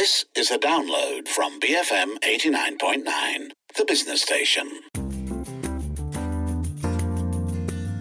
This 0.00 0.24
is 0.34 0.50
a 0.50 0.58
download 0.58 1.28
from 1.28 1.60
BFM 1.60 2.20
89.9, 2.20 3.50
the 3.76 3.84
business 3.84 4.22
station. 4.22 4.66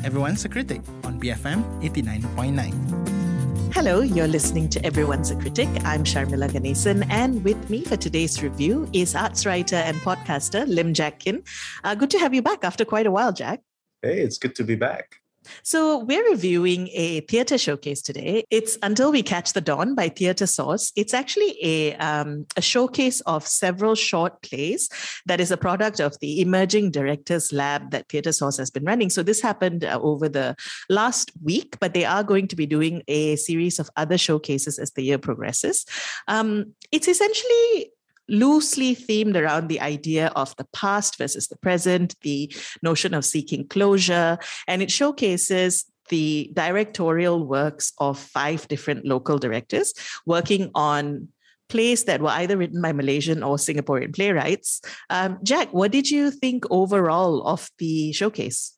Everyone's 0.06 0.46
a 0.46 0.48
Critic 0.48 0.80
on 1.04 1.20
BFM 1.20 1.62
89.9. 1.84 3.74
Hello, 3.74 4.00
you're 4.00 4.30
listening 4.30 4.70
to 4.70 4.86
Everyone's 4.86 5.30
a 5.32 5.36
Critic. 5.36 5.68
I'm 5.84 6.06
Sharmila 6.06 6.50
Ganesan, 6.50 7.06
and 7.10 7.44
with 7.44 7.70
me 7.70 7.84
for 7.84 7.98
today's 7.98 8.42
review 8.42 8.88
is 8.94 9.14
arts 9.14 9.46
writer 9.46 9.76
and 9.76 9.98
podcaster 9.98 10.66
Lim 10.70 10.94
Jack 10.94 11.20
Kin. 11.20 11.44
Uh, 11.84 11.96
good 11.96 12.12
to 12.12 12.20
have 12.20 12.34
you 12.34 12.42
back 12.42 12.64
after 12.64 12.86
quite 12.86 13.08
a 13.08 13.12
while, 13.12 13.34
Jack. 13.34 13.60
Hey, 14.02 14.22
it's 14.22 14.38
good 14.38 14.56
to 14.56 14.64
be 14.64 14.76
back. 14.76 15.20
So, 15.64 16.00
we're 16.00 16.30
reviewing 16.30 16.90
a 16.94 17.22
theatre 17.22 17.58
showcase 17.58 18.02
today. 18.02 18.44
It's 18.50 18.78
Until 18.84 19.12
We 19.12 19.24
Catch 19.24 19.54
the 19.54 19.62
Dawn 19.62 19.96
by 19.96 20.10
Theatresauce. 20.10 20.92
It's 20.96 21.14
actually 21.14 21.58
a, 21.64 21.96
um, 21.96 22.46
a 22.58 22.62
showcase 22.62 23.22
of 23.22 23.46
several 23.46 23.96
short 23.96 24.42
plays 24.42 24.90
that 25.26 25.40
is 25.40 25.52
a 25.52 25.58
product 25.58 26.00
of 26.00 26.18
the 26.20 26.42
Emerging 26.42 26.92
Directors 26.92 27.52
Lab 27.52 27.92
that 27.92 28.10
Theatresauce 28.10 28.58
has 28.58 28.70
been 28.70 28.86
running. 28.86 29.10
So, 29.10 29.24
this 29.24 29.42
happened 29.42 29.84
uh, 29.84 30.00
over 30.02 30.30
the 30.30 30.56
last 30.90 31.32
week, 31.44 31.78
but 31.80 31.94
they 31.94 32.06
are 32.06 32.24
going 32.24 32.48
to 32.48 32.56
be 32.56 32.66
doing 32.66 33.04
a 33.08 33.36
series 33.36 33.80
of 33.80 33.90
other 33.96 34.18
showcases 34.18 34.80
as 34.80 34.92
the 34.92 35.04
year 35.04 35.18
progresses. 35.18 35.86
Um, 36.28 36.74
it's 36.92 37.08
essentially 37.08 37.92
loosely 38.30 38.96
themed 38.96 39.36
around 39.36 39.68
the 39.68 39.82
idea 39.82 40.28
of 40.36 40.56
the 40.58 40.68
past 40.74 41.18
versus 41.18 41.48
the 41.48 41.58
present, 41.58 42.16
the 42.22 42.54
notion 42.82 43.14
of 43.14 43.26
seeking 43.26 43.68
closure, 43.68 44.38
and 44.68 44.82
it 44.82 44.92
showcases 44.92 45.86
the 46.10 46.52
directorial 46.54 47.46
works 47.46 47.94
of 48.00 48.20
five 48.20 48.68
different 48.68 49.06
local 49.06 49.38
directors 49.38 49.94
working 50.26 50.72
on 50.76 51.28
plays 51.70 52.06
that 52.06 52.22
were 52.22 52.30
either 52.30 52.58
written 52.58 52.82
by 52.82 52.92
Malaysian 52.92 53.44
or 53.44 53.58
Singaporean 53.58 54.14
playwrights. 54.14 54.82
Um, 55.10 55.40
Jack, 55.44 55.72
what 55.72 55.92
did 55.92 56.10
you 56.10 56.32
think 56.32 56.66
overall 56.72 57.44
of 57.44 57.70
the 57.78 58.12
showcase? 58.12 58.76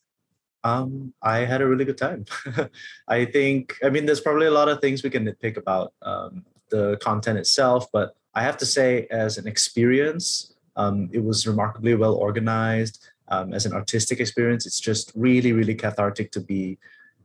Um, 0.64 1.14
I 1.24 1.40
had 1.40 1.62
a 1.62 1.68
really 1.68 1.86
good 1.86 1.98
time. 1.98 2.26
I 3.08 3.26
think, 3.26 3.78
I 3.84 3.90
mean, 3.90 4.06
there's 4.06 4.22
probably 4.22 4.46
a 4.46 4.52
lot 4.52 4.70
of 4.70 4.80
things 4.80 5.02
we 5.02 5.10
can 5.10 5.26
nitpick 5.26 5.58
about 5.58 5.94
um, 6.04 6.46
the 6.70 6.98
content 7.02 7.40
itself, 7.40 7.88
but 7.92 8.16
I 8.34 8.44
have 8.44 8.58
to 8.58 8.66
say, 8.66 9.08
as 9.12 9.38
an 9.38 9.48
experience, 9.48 10.54
um, 10.76 11.10
it 11.12 11.24
was 11.24 11.48
remarkably 11.48 11.96
well 11.96 12.16
organized. 12.16 13.06
Um, 13.28 13.54
as 13.54 13.66
an 13.66 13.74
artistic 13.74 14.20
experience, 14.20 14.66
it's 14.66 14.80
just 14.80 15.12
really, 15.16 15.54
really 15.54 15.76
cathartic 15.76 16.32
to 16.34 16.42
be 16.42 16.78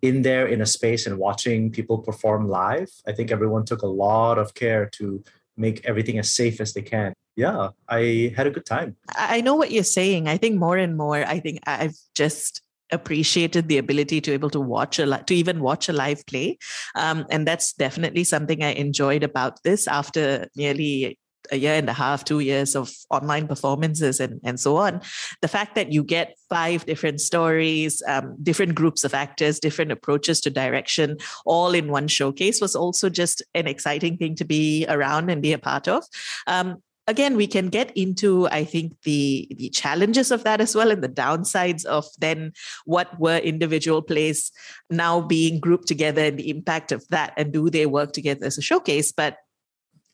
in 0.02 0.22
there 0.22 0.46
in 0.46 0.60
a 0.60 0.66
space 0.66 1.06
and 1.06 1.18
watching 1.18 1.70
people 1.70 1.98
perform 1.98 2.48
live. 2.48 2.90
I 3.06 3.12
think 3.12 3.30
everyone 3.30 3.64
took 3.64 3.82
a 3.82 3.88
lot 3.88 4.38
of 4.38 4.54
care 4.54 4.86
to 4.98 5.22
make 5.56 5.84
everything 5.84 6.18
as 6.18 6.30
safe 6.30 6.60
as 6.60 6.74
they 6.74 6.82
can. 6.82 7.12
Yeah, 7.34 7.70
I 7.88 8.32
had 8.36 8.46
a 8.46 8.50
good 8.50 8.66
time. 8.66 8.96
I 9.14 9.40
know 9.40 9.54
what 9.54 9.70
you're 9.70 9.84
saying. 9.84 10.28
I 10.28 10.36
think 10.36 10.58
more 10.58 10.76
and 10.76 10.96
more, 10.96 11.24
I 11.24 11.40
think 11.40 11.60
I've 11.66 11.96
just 12.14 12.62
appreciated 12.92 13.68
the 13.68 13.78
ability 13.78 14.20
to 14.20 14.32
able 14.32 14.50
to 14.50 14.60
watch 14.60 14.98
a 14.98 15.22
to 15.26 15.34
even 15.34 15.60
watch 15.60 15.88
a 15.88 15.92
live 15.92 16.24
play 16.26 16.58
um, 16.94 17.26
and 17.30 17.46
that's 17.46 17.72
definitely 17.72 18.24
something 18.24 18.62
i 18.62 18.72
enjoyed 18.72 19.22
about 19.22 19.62
this 19.62 19.88
after 19.88 20.48
nearly 20.56 21.18
a 21.50 21.56
year 21.56 21.74
and 21.74 21.88
a 21.88 21.92
half, 21.92 22.24
two 22.24 22.40
years 22.40 22.74
of 22.74 22.92
online 23.10 23.46
performances 23.46 24.20
and, 24.20 24.40
and 24.44 24.58
so 24.58 24.76
on. 24.76 25.00
The 25.42 25.48
fact 25.48 25.74
that 25.74 25.92
you 25.92 26.02
get 26.02 26.36
five 26.48 26.86
different 26.86 27.20
stories, 27.20 28.02
um, 28.06 28.36
different 28.42 28.74
groups 28.74 29.04
of 29.04 29.14
actors, 29.14 29.60
different 29.60 29.92
approaches 29.92 30.40
to 30.42 30.50
direction, 30.50 31.18
all 31.44 31.74
in 31.74 31.90
one 31.90 32.08
showcase 32.08 32.60
was 32.60 32.74
also 32.74 33.08
just 33.08 33.42
an 33.54 33.66
exciting 33.66 34.16
thing 34.16 34.34
to 34.36 34.44
be 34.44 34.86
around 34.88 35.30
and 35.30 35.42
be 35.42 35.52
a 35.52 35.58
part 35.58 35.88
of. 35.88 36.04
Um, 36.46 36.82
again 37.06 37.36
we 37.36 37.46
can 37.46 37.68
get 37.68 37.96
into 37.96 38.48
i 38.48 38.64
think 38.64 38.92
the 39.02 39.48
the 39.58 39.68
challenges 39.70 40.30
of 40.30 40.44
that 40.44 40.60
as 40.60 40.74
well 40.74 40.90
and 40.90 41.02
the 41.02 41.08
downsides 41.08 41.84
of 41.84 42.04
then 42.18 42.52
what 42.84 43.18
were 43.20 43.38
individual 43.38 44.02
plays 44.02 44.50
now 44.90 45.20
being 45.20 45.60
grouped 45.60 45.88
together 45.88 46.22
and 46.22 46.38
the 46.38 46.50
impact 46.50 46.92
of 46.92 47.06
that 47.08 47.32
and 47.36 47.52
do 47.52 47.70
they 47.70 47.86
work 47.86 48.12
together 48.12 48.46
as 48.46 48.58
a 48.58 48.62
showcase. 48.62 49.12
But 49.12 49.38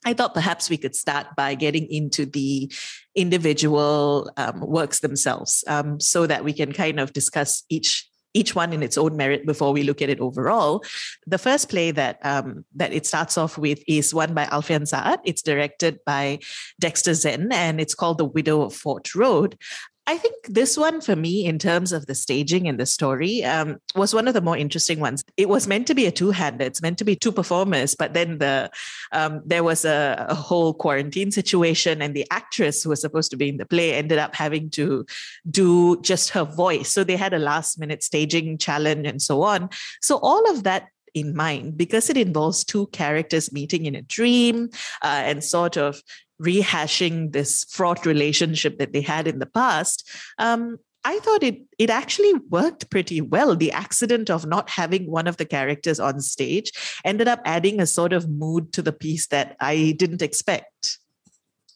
I 0.04 0.14
thought 0.14 0.34
perhaps 0.34 0.68
we 0.68 0.76
could 0.76 0.96
start 0.96 1.28
by 1.36 1.54
getting 1.54 1.86
into 1.88 2.26
the 2.26 2.72
individual 3.14 4.30
um, 4.36 4.60
works 4.60 5.00
themselves 5.00 5.62
um, 5.68 6.00
so 6.00 6.26
that 6.26 6.42
we 6.42 6.52
can 6.52 6.72
kind 6.72 6.98
of 6.98 7.12
discuss 7.12 7.62
each 7.68 8.08
each 8.34 8.54
one 8.54 8.72
in 8.72 8.82
its 8.82 8.98
own 8.98 9.16
merit 9.16 9.46
before 9.46 9.72
we 9.72 9.82
look 9.82 10.02
at 10.02 10.08
it 10.08 10.20
overall. 10.20 10.84
The 11.26 11.38
first 11.38 11.68
play 11.68 11.90
that 11.90 12.18
um, 12.22 12.64
that 12.74 12.92
it 12.92 13.06
starts 13.06 13.36
off 13.36 13.58
with 13.58 13.82
is 13.86 14.14
one 14.14 14.34
by 14.34 14.46
Alfian 14.46 14.86
Sa'at. 14.86 15.20
It's 15.24 15.42
directed 15.42 15.98
by 16.04 16.40
Dexter 16.80 17.14
Zen, 17.14 17.52
and 17.52 17.80
it's 17.80 17.94
called 17.94 18.18
The 18.18 18.24
Widow 18.24 18.62
of 18.62 18.74
Fort 18.74 19.14
Road. 19.14 19.58
I 20.06 20.18
think 20.18 20.34
this 20.48 20.76
one 20.76 21.00
for 21.00 21.14
me, 21.14 21.44
in 21.44 21.60
terms 21.60 21.92
of 21.92 22.06
the 22.06 22.14
staging 22.14 22.66
and 22.66 22.78
the 22.78 22.86
story, 22.86 23.44
um, 23.44 23.78
was 23.94 24.12
one 24.12 24.26
of 24.26 24.34
the 24.34 24.40
more 24.40 24.56
interesting 24.56 24.98
ones. 24.98 25.22
It 25.36 25.48
was 25.48 25.68
meant 25.68 25.86
to 25.86 25.94
be 25.94 26.06
a 26.06 26.10
two-hander. 26.10 26.64
It's 26.64 26.82
meant 26.82 26.98
to 26.98 27.04
be 27.04 27.14
two 27.14 27.30
performers, 27.30 27.94
but 27.94 28.12
then 28.12 28.38
the 28.38 28.70
um, 29.12 29.42
there 29.46 29.62
was 29.62 29.84
a, 29.84 30.26
a, 30.28 30.34
whole 30.34 30.74
quarantine 30.74 31.30
situation, 31.30 32.02
and 32.02 32.14
the 32.14 32.26
actress 32.32 32.82
who 32.82 32.90
was 32.90 33.00
supposed 33.00 33.30
to 33.30 33.36
be 33.36 33.48
in 33.48 33.58
the 33.58 33.66
play 33.66 33.94
ended 33.94 34.18
up 34.18 34.34
having 34.34 34.70
to 34.70 35.06
do 35.48 36.00
just 36.02 36.30
her 36.30 36.44
voice. 36.44 36.90
So 36.90 37.04
they 37.04 37.16
had 37.16 37.32
a 37.32 37.38
last-minute 37.38 38.02
staging 38.02 38.58
challenge 38.58 39.06
and 39.06 39.22
so 39.22 39.42
on. 39.42 39.70
So 40.00 40.18
all 40.18 40.50
of 40.50 40.64
that 40.64 40.88
in 41.14 41.36
mind 41.36 41.76
because 41.76 42.08
it 42.08 42.16
involves 42.16 42.64
two 42.64 42.86
characters 42.86 43.52
meeting 43.52 43.84
in 43.84 43.94
a 43.94 44.00
dream 44.00 44.70
uh, 45.02 45.22
and 45.24 45.44
sort 45.44 45.76
of 45.76 46.02
rehashing 46.42 47.32
this 47.32 47.64
fraught 47.64 48.04
relationship 48.04 48.78
that 48.78 48.92
they 48.92 49.00
had 49.00 49.26
in 49.26 49.38
the 49.38 49.46
past. 49.46 50.08
Um, 50.38 50.78
I 51.04 51.18
thought 51.18 51.42
it 51.42 51.58
it 51.78 51.90
actually 51.90 52.32
worked 52.48 52.88
pretty 52.90 53.20
well. 53.20 53.56
The 53.56 53.72
accident 53.72 54.30
of 54.30 54.46
not 54.46 54.70
having 54.70 55.10
one 55.10 55.26
of 55.26 55.36
the 55.36 55.44
characters 55.44 55.98
on 55.98 56.20
stage 56.20 56.72
ended 57.04 57.26
up 57.26 57.40
adding 57.44 57.80
a 57.80 57.86
sort 57.86 58.12
of 58.12 58.28
mood 58.28 58.72
to 58.74 58.82
the 58.82 58.92
piece 58.92 59.26
that 59.28 59.56
I 59.58 59.96
didn't 59.98 60.22
expect. 60.22 60.98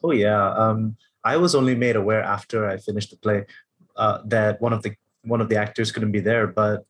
Oh 0.04 0.12
yeah, 0.12 0.50
um, 0.52 0.96
I 1.24 1.36
was 1.38 1.54
only 1.56 1.74
made 1.74 1.96
aware 1.96 2.22
after 2.22 2.68
I 2.68 2.76
finished 2.76 3.10
the 3.10 3.16
play 3.16 3.46
uh, 3.96 4.20
that 4.26 4.60
one 4.60 4.72
of 4.72 4.82
the 4.82 4.94
one 5.22 5.40
of 5.40 5.48
the 5.48 5.56
actors 5.56 5.90
couldn't 5.90 6.12
be 6.12 6.20
there, 6.20 6.46
but 6.46 6.86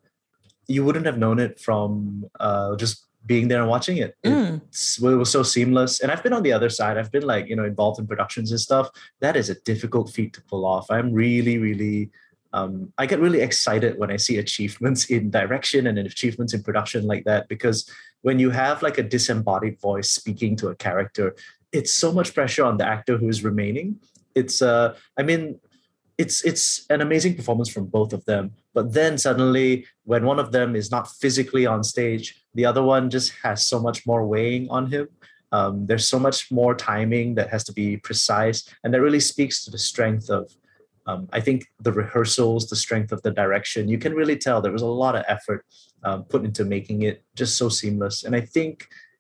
you 0.69 0.85
wouldn't 0.85 1.07
have 1.07 1.17
known 1.17 1.39
it 1.39 1.59
from 1.59 2.29
uh, 2.39 2.77
just 2.77 3.06
being 3.27 3.49
there 3.49 3.61
and 3.61 3.69
watching 3.69 3.99
it. 3.99 4.17
Mm. 4.25 4.61
it 4.63 5.17
was 5.17 5.31
so 5.31 5.43
seamless. 5.43 6.01
And 6.01 6.11
I've 6.11 6.23
been 6.23 6.33
on 6.33 6.43
the 6.43 6.53
other 6.53 6.71
side. 6.71 6.97
I've 6.97 7.13
been 7.13 7.27
like, 7.27 7.49
you 7.49 7.57
know, 7.57 7.65
involved 7.65 7.99
in 7.99 8.07
productions 8.07 8.51
and 8.51 8.61
stuff. 8.61 8.89
That 9.21 9.37
is 9.37 9.51
a 9.51 9.61
difficult 9.63 10.11
feat 10.11 10.33
to 10.35 10.43
pull 10.43 10.65
off. 10.65 10.91
I'm 10.91 11.13
really, 11.13 11.59
really 11.59 12.11
um, 12.53 12.93
I 12.97 13.05
get 13.05 13.21
really 13.21 13.43
excited 13.43 13.99
when 13.99 14.11
I 14.11 14.17
see 14.17 14.39
achievements 14.39 15.07
in 15.07 15.31
direction 15.31 15.87
and 15.87 15.99
achievements 15.99 16.55
in 16.55 16.63
production 16.63 17.07
like 17.07 17.25
that 17.25 17.49
because 17.49 17.91
when 18.23 18.39
you 18.39 18.51
have 18.51 18.83
like 18.83 18.97
a 18.97 19.03
disembodied 19.03 19.79
voice 19.81 20.11
speaking 20.11 20.57
to 20.57 20.69
a 20.69 20.75
character, 20.75 21.35
it's 21.73 21.93
so 21.93 22.13
much 22.13 22.33
pressure 22.33 22.65
on 22.65 22.79
the 22.79 22.87
actor 22.87 23.19
who's 23.19 23.45
remaining. 23.45 24.01
It's 24.35 24.63
uh, 24.63 24.95
I 25.19 25.23
mean, 25.23 25.61
it's 26.17 26.45
it's 26.45 26.87
an 26.89 27.03
amazing 27.03 27.35
performance 27.37 27.69
from 27.69 27.87
both 27.87 28.13
of 28.15 28.25
them 28.25 28.53
but 28.77 28.93
then 28.93 29.17
suddenly 29.17 29.87
when 30.05 30.27
one 30.27 30.39
of 30.39 30.53
them 30.53 30.77
is 30.77 30.91
not 30.91 31.11
physically 31.11 31.65
on 31.65 31.83
stage 31.83 32.27
the 32.55 32.67
other 32.67 32.83
one 32.83 33.09
just 33.09 33.33
has 33.43 33.67
so 33.67 33.79
much 33.81 34.07
more 34.07 34.27
weighing 34.27 34.69
on 34.71 34.91
him. 34.91 35.09
Um, 35.53 35.87
there's 35.87 36.09
so 36.09 36.19
much 36.19 36.51
more 36.51 36.75
timing 36.75 37.37
that 37.37 37.49
has 37.51 37.65
to 37.65 37.73
be 37.73 37.97
precise 37.97 38.59
and 38.83 38.93
that 38.93 39.01
really 39.01 39.25
speaks 39.33 39.65
to 39.65 39.71
the 39.71 39.79
strength 39.79 40.29
of 40.29 40.45
um, 41.09 41.29
i 41.33 41.41
think 41.47 41.59
the 41.87 41.93
rehearsals 41.93 42.69
the 42.69 42.77
strength 42.85 43.11
of 43.13 43.23
the 43.23 43.31
direction. 43.43 43.89
You 43.89 43.99
can 44.05 44.13
really 44.21 44.37
tell 44.45 44.61
there 44.61 44.79
was 44.81 44.89
a 44.91 44.99
lot 45.05 45.17
of 45.17 45.25
effort 45.37 45.65
um, 46.07 46.25
put 46.25 46.45
into 46.45 46.65
making 46.65 47.03
it 47.03 47.25
just 47.35 47.57
so 47.57 47.69
seamless. 47.69 48.25
And 48.25 48.37
i 48.37 48.43
think 48.55 48.75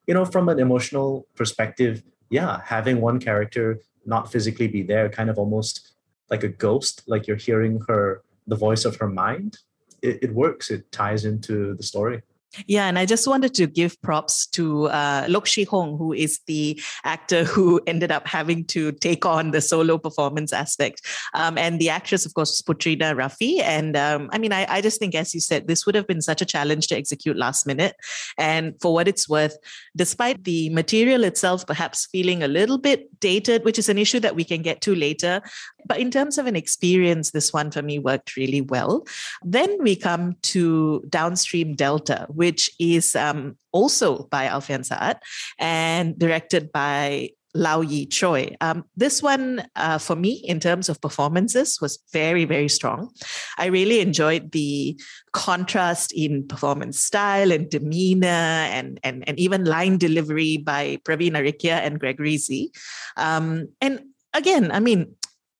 you 0.06 0.15
know 0.15 0.27
from 0.34 0.49
an 0.49 0.59
emotional 0.66 1.11
perspective 1.41 2.03
yeah 2.39 2.61
having 2.75 3.00
one 3.00 3.19
character 3.28 3.66
not 4.15 4.30
physically 4.33 4.69
be 4.77 4.83
there 4.83 5.09
kind 5.09 5.30
of 5.30 5.39
almost 5.39 5.97
like 6.30 6.42
a 6.42 6.48
ghost, 6.48 7.03
like 7.07 7.27
you're 7.27 7.36
hearing 7.36 7.80
her, 7.89 8.22
the 8.47 8.57
voice 8.57 8.84
of 8.84 8.97
her 8.97 9.09
mind, 9.09 9.59
it, 10.03 10.19
it 10.22 10.34
works. 10.34 10.71
It 10.71 10.91
ties 10.93 11.25
into 11.25 11.75
the 11.75 11.83
story. 11.83 12.22
Yeah, 12.66 12.87
and 12.87 12.98
I 12.98 13.04
just 13.04 13.27
wanted 13.27 13.54
to 13.54 13.66
give 13.66 14.01
props 14.03 14.47
to 14.48 14.87
uh, 14.87 15.27
Lok 15.28 15.47
Shi 15.47 15.65
Hong, 15.65 15.98
who 15.98 16.13
is 16.13 16.41
the 16.47 16.81
actor 17.04 17.45
who 17.45 17.81
ended 17.87 18.10
up 18.10 18.27
having 18.27 18.65
to 18.66 18.93
take 18.93 19.27
on 19.27 19.51
the 19.51 19.60
solo 19.60 19.98
performance 19.98 20.53
aspect. 20.53 21.03
Um, 21.34 21.59
and 21.59 21.78
the 21.81 21.91
actress, 21.91 22.25
of 22.25 22.34
course, 22.34 22.51
was 22.51 22.63
Putrina 22.63 23.15
Rafi. 23.15 23.60
And 23.60 23.97
um, 23.97 24.31
I 24.33 24.39
mean, 24.39 24.53
I, 24.53 24.66
I 24.69 24.81
just 24.81 24.98
think, 24.98 25.15
as 25.15 25.34
you 25.34 25.41
said, 25.41 25.66
this 25.66 25.84
would 25.84 25.95
have 25.95 26.07
been 26.07 26.22
such 26.22 26.41
a 26.41 26.47
challenge 26.47 26.87
to 26.89 26.97
execute 26.97 27.37
last 27.37 27.66
minute. 27.66 27.95
And 28.39 28.75
for 28.81 28.95
what 28.95 29.09
it's 29.09 29.28
worth, 29.28 29.57
despite 29.95 30.45
the 30.45 30.71
material 30.71 31.25
itself 31.25 31.66
perhaps 31.66 32.07
feeling 32.07 32.42
a 32.42 32.49
little 32.49 32.78
bit 32.78 33.21
dated, 33.21 33.65
which 33.65 33.78
is 33.78 33.89
an 33.89 33.99
issue 33.99 34.21
that 34.21 34.37
we 34.37 34.45
can 34.45 34.63
get 34.63 34.81
to 34.83 34.95
later, 34.95 35.42
but 35.87 36.01
in 36.01 36.10
terms 36.10 36.39
of 36.39 36.47
an 36.47 36.57
experience, 36.57 37.31
this 37.31 37.53
one 37.53 37.71
for 37.71 37.83
me 37.83 37.99
worked 37.99 38.37
really 38.37 38.60
well. 38.60 39.07
Then 39.45 39.77
we 39.81 39.95
come 39.95 40.37
to 40.42 41.04
Downstream 41.09 41.75
Delta, 41.75 42.27
which 42.36 42.71
is 42.78 43.16
um, 43.16 43.56
also 43.72 44.24
by 44.30 44.47
Alfian 44.47 44.84
Sa'at 44.84 45.22
and 45.59 46.18
directed 46.18 46.71
by 46.71 47.30
Lau 47.56 47.80
Yi 47.80 48.06
Choi. 48.06 48.54
Um, 48.60 48.84
this 48.97 49.22
one, 49.22 49.66
uh, 49.77 49.98
for 49.98 50.15
me, 50.15 50.42
in 50.44 50.60
terms 50.60 50.88
of 50.88 51.00
performances, 51.00 51.80
was 51.80 51.98
very, 52.12 52.44
very 52.44 52.68
strong. 52.68 53.10
I 53.56 53.66
really 53.66 54.00
enjoyed 54.00 54.53
the 54.53 55.00
contrast 55.33 56.12
in 56.12 56.47
performance 56.47 57.00
style 57.00 57.50
and 57.50 57.68
demeanor 57.71 58.27
and, 58.27 59.00
and, 59.03 59.24
and 59.27 59.39
even 59.41 59.65
line 59.65 59.97
delivery 59.97 60.59
by 60.59 60.98
Praveen 61.04 61.32
Arikia 61.32 61.80
and 61.80 61.98
Gregory 61.98 62.36
Z. 62.36 62.71
Um, 63.16 63.68
and 63.80 64.00
again, 64.34 64.71
I 64.71 64.80
mean, 64.80 65.16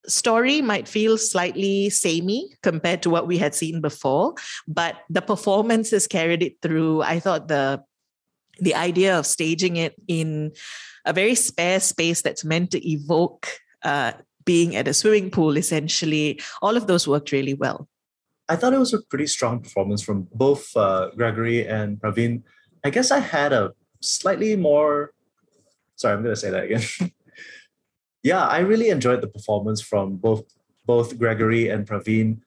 story 0.09 0.63
might 0.63 0.89
feel 0.89 1.19
slightly 1.19 1.91
samey 1.91 2.51
compared 2.63 3.03
to 3.03 3.11
what 3.11 3.27
we 3.27 3.39
had 3.39 3.55
seen 3.55 3.81
before, 3.81 4.35
but 4.67 4.97
the 5.11 5.23
performances 5.23 6.07
carried 6.07 6.43
it 6.43 6.61
through. 6.63 7.03
I 7.03 7.21
thought 7.21 7.49
the 7.49 7.83
the 8.59 8.75
idea 8.75 9.19
of 9.19 9.27
staging 9.27 9.77
it 9.77 9.95
in 10.09 10.53
a 11.05 11.13
very 11.13 11.35
spare 11.35 11.81
space 11.81 12.23
that's 12.23 12.45
meant 12.45 12.71
to 12.71 12.81
evoke 12.89 13.49
uh, 13.83 14.13
being 14.45 14.77
at 14.77 14.89
a 14.89 14.95
swimming 14.95 15.31
pool, 15.31 15.57
essentially, 15.57 16.41
all 16.63 16.77
of 16.77 16.87
those 16.87 17.07
worked 17.07 17.33
really 17.33 17.55
well. 17.55 17.89
I 18.49 18.57
thought 18.57 18.73
it 18.73 18.79
was 18.79 18.95
a 18.95 19.03
pretty 19.03 19.27
strong 19.27 19.61
performance 19.61 20.03
from 20.03 20.29
both 20.33 20.75
uh, 20.77 21.11
Gregory 21.17 21.67
and 21.67 21.99
Praveen. 21.99 22.43
I 22.85 22.91
guess 22.91 23.11
I 23.11 23.19
had 23.19 23.53
a 23.53 23.73
slightly 24.01 24.57
more. 24.57 25.13
Sorry, 25.97 26.15
I'm 26.15 26.23
going 26.23 26.35
to 26.35 26.41
say 26.41 26.51
that 26.51 26.65
again. 26.65 27.13
yeah, 28.27 28.45
I 28.45 28.59
really 28.59 28.89
enjoyed 28.89 29.21
the 29.21 29.29
performance 29.29 29.81
from 29.81 30.17
both 30.17 30.43
both 30.85 31.17
Gregory 31.17 31.69
and 31.69 31.87
Praveen. 31.87 32.39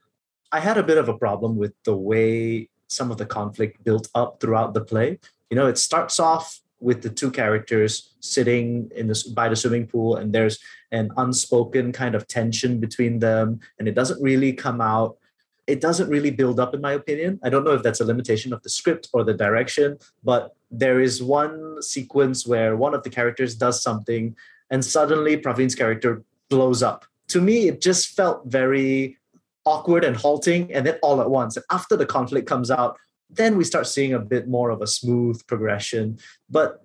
I 0.51 0.59
had 0.59 0.77
a 0.77 0.83
bit 0.83 0.97
of 0.97 1.07
a 1.07 1.17
problem 1.17 1.55
with 1.55 1.73
the 1.85 1.95
way 1.95 2.67
some 2.87 3.11
of 3.11 3.17
the 3.17 3.25
conflict 3.25 3.81
built 3.85 4.09
up 4.13 4.41
throughout 4.41 4.73
the 4.73 4.83
play. 4.91 5.19
You 5.49 5.55
know, 5.55 5.67
it 5.67 5.77
starts 5.77 6.19
off 6.19 6.59
with 6.81 7.01
the 7.01 7.09
two 7.09 7.31
characters 7.31 8.13
sitting 8.19 8.91
in 8.93 9.07
this 9.07 9.23
by 9.23 9.47
the 9.47 9.55
swimming 9.55 9.87
pool, 9.87 10.17
and 10.17 10.33
there's 10.33 10.59
an 10.91 11.11
unspoken 11.15 11.93
kind 11.93 12.13
of 12.13 12.27
tension 12.27 12.79
between 12.79 13.19
them, 13.19 13.59
and 13.77 13.87
it 13.87 13.95
doesn't 13.95 14.21
really 14.21 14.51
come 14.51 14.81
out. 14.81 15.17
It 15.65 15.79
doesn't 15.79 16.09
really 16.09 16.31
build 16.31 16.59
up, 16.59 16.73
in 16.73 16.81
my 16.81 16.93
opinion. 16.93 17.39
I 17.41 17.49
don't 17.49 17.63
know 17.63 17.77
if 17.79 17.83
that's 17.83 18.01
a 18.01 18.09
limitation 18.11 18.51
of 18.51 18.61
the 18.63 18.69
script 18.79 19.07
or 19.13 19.23
the 19.23 19.37
direction, 19.45 19.97
but 20.25 20.55
there 20.71 20.99
is 20.99 21.23
one 21.23 21.81
sequence 21.81 22.45
where 22.45 22.75
one 22.75 22.93
of 22.93 23.03
the 23.03 23.09
characters 23.09 23.55
does 23.55 23.81
something 23.81 24.35
and 24.69 24.83
suddenly 24.83 25.37
Praveen's 25.37 25.75
character 25.75 26.23
blows 26.49 26.83
up. 26.83 27.05
To 27.29 27.41
me, 27.41 27.67
it 27.67 27.81
just 27.81 28.15
felt 28.15 28.43
very 28.45 29.17
awkward 29.65 30.03
and 30.03 30.15
halting, 30.15 30.73
and 30.73 30.85
then 30.85 30.97
all 31.01 31.21
at 31.21 31.29
once. 31.29 31.57
After 31.69 31.95
the 31.95 32.05
conflict 32.05 32.47
comes 32.47 32.71
out, 32.71 32.97
then 33.29 33.57
we 33.57 33.63
start 33.63 33.87
seeing 33.87 34.13
a 34.13 34.19
bit 34.19 34.47
more 34.47 34.69
of 34.71 34.81
a 34.81 34.87
smooth 34.87 35.45
progression. 35.45 36.17
But 36.49 36.83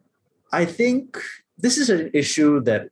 I 0.53 0.65
think 0.65 1.19
this 1.57 1.79
is 1.79 1.89
an 1.89 2.11
issue 2.13 2.61
that 2.61 2.91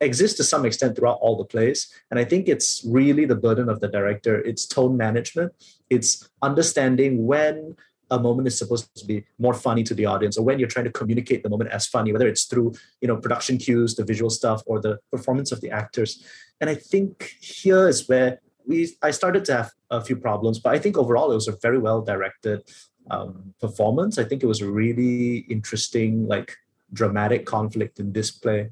exists 0.00 0.36
to 0.38 0.44
some 0.44 0.64
extent 0.64 0.96
throughout 0.96 1.18
all 1.20 1.36
the 1.36 1.44
plays. 1.44 1.92
And 2.10 2.18
I 2.18 2.24
think 2.24 2.48
it's 2.48 2.82
really 2.86 3.26
the 3.26 3.36
burden 3.36 3.68
of 3.68 3.80
the 3.80 3.88
director. 3.88 4.40
It's 4.40 4.66
tone 4.66 4.96
management, 4.96 5.52
it's 5.90 6.28
understanding 6.40 7.26
when 7.26 7.76
a 8.10 8.18
moment 8.18 8.48
is 8.48 8.58
supposed 8.58 8.94
to 8.96 9.06
be 9.06 9.24
more 9.38 9.54
funny 9.54 9.82
to 9.82 9.94
the 9.94 10.06
audience 10.06 10.36
or 10.36 10.44
when 10.44 10.58
you're 10.58 10.68
trying 10.68 10.84
to 10.84 10.92
communicate 10.92 11.42
the 11.42 11.48
moment 11.48 11.70
as 11.70 11.86
funny 11.86 12.12
whether 12.12 12.28
it's 12.28 12.44
through 12.44 12.72
you 13.00 13.08
know 13.08 13.16
production 13.16 13.56
cues 13.56 13.94
the 13.94 14.04
visual 14.04 14.30
stuff 14.30 14.62
or 14.66 14.80
the 14.80 14.98
performance 15.10 15.52
of 15.52 15.60
the 15.60 15.70
actors. 15.70 16.24
And 16.60 16.68
i 16.68 16.74
think 16.74 17.34
here 17.40 17.88
is 17.88 18.08
where 18.08 18.40
we 18.66 18.94
i 19.02 19.10
started 19.10 19.44
to 19.46 19.54
have 19.54 19.70
a 19.90 20.00
few 20.00 20.16
problems 20.16 20.58
but 20.58 20.74
i 20.74 20.78
think 20.78 20.96
overall 20.96 21.32
it 21.32 21.34
was 21.34 21.48
a 21.48 21.56
very 21.62 21.78
well 21.78 22.02
directed 22.02 22.62
um, 23.10 23.54
performance. 23.60 24.18
I 24.18 24.24
think 24.24 24.42
it 24.42 24.46
was 24.46 24.60
a 24.60 24.70
really 24.70 25.38
interesting 25.48 26.26
like 26.26 26.56
dramatic 26.92 27.46
conflict 27.46 27.98
in 27.98 28.12
display. 28.12 28.70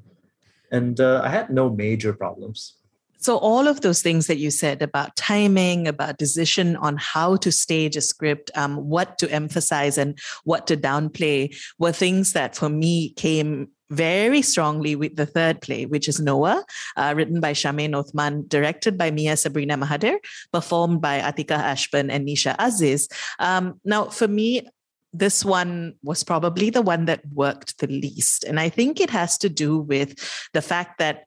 And 0.71 0.99
uh, 0.99 1.21
i 1.23 1.29
had 1.29 1.49
no 1.49 1.69
major 1.69 2.13
problems 2.13 2.75
so, 3.19 3.37
all 3.37 3.67
of 3.67 3.81
those 3.81 4.01
things 4.01 4.27
that 4.27 4.37
you 4.37 4.49
said 4.49 4.81
about 4.81 5.15
timing, 5.15 5.87
about 5.87 6.17
decision 6.17 6.77
on 6.77 6.97
how 6.97 7.35
to 7.37 7.51
stage 7.51 7.97
a 7.97 8.01
script, 8.01 8.49
um, 8.55 8.77
what 8.77 9.17
to 9.19 9.29
emphasize 9.29 9.97
and 9.97 10.17
what 10.45 10.67
to 10.67 10.77
downplay 10.77 11.55
were 11.77 11.91
things 11.91 12.33
that 12.33 12.55
for 12.55 12.69
me 12.69 13.09
came 13.11 13.69
very 13.89 14.41
strongly 14.41 14.95
with 14.95 15.15
the 15.15 15.25
third 15.25 15.61
play, 15.61 15.85
which 15.85 16.07
is 16.07 16.19
Noah, 16.19 16.63
uh, 16.95 17.13
written 17.15 17.39
by 17.39 17.53
Shamaine 17.53 17.95
Othman, 17.95 18.45
directed 18.47 18.97
by 18.97 19.11
Mia 19.11 19.35
Sabrina 19.35 19.77
Mahathir, 19.77 20.17
performed 20.53 21.01
by 21.01 21.19
Atika 21.19 21.57
Ashburn 21.57 22.09
and 22.09 22.27
Nisha 22.27 22.55
Aziz. 22.59 23.09
Um, 23.39 23.81
now, 23.83 24.05
for 24.05 24.27
me, 24.27 24.67
this 25.11 25.43
one 25.43 25.95
was 26.03 26.23
probably 26.23 26.69
the 26.69 26.83
one 26.83 27.05
that 27.05 27.21
worked 27.33 27.79
the 27.79 27.87
least. 27.87 28.43
And 28.43 28.59
I 28.59 28.69
think 28.69 28.99
it 28.99 29.09
has 29.09 29.39
to 29.39 29.49
do 29.49 29.79
with 29.79 30.13
the 30.53 30.61
fact 30.61 30.99
that 30.99 31.23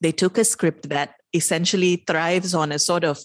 they 0.00 0.12
took 0.12 0.38
a 0.38 0.44
script 0.44 0.88
that 0.88 1.14
essentially 1.32 2.02
thrives 2.06 2.54
on 2.54 2.72
a 2.72 2.78
sort 2.78 3.04
of 3.04 3.18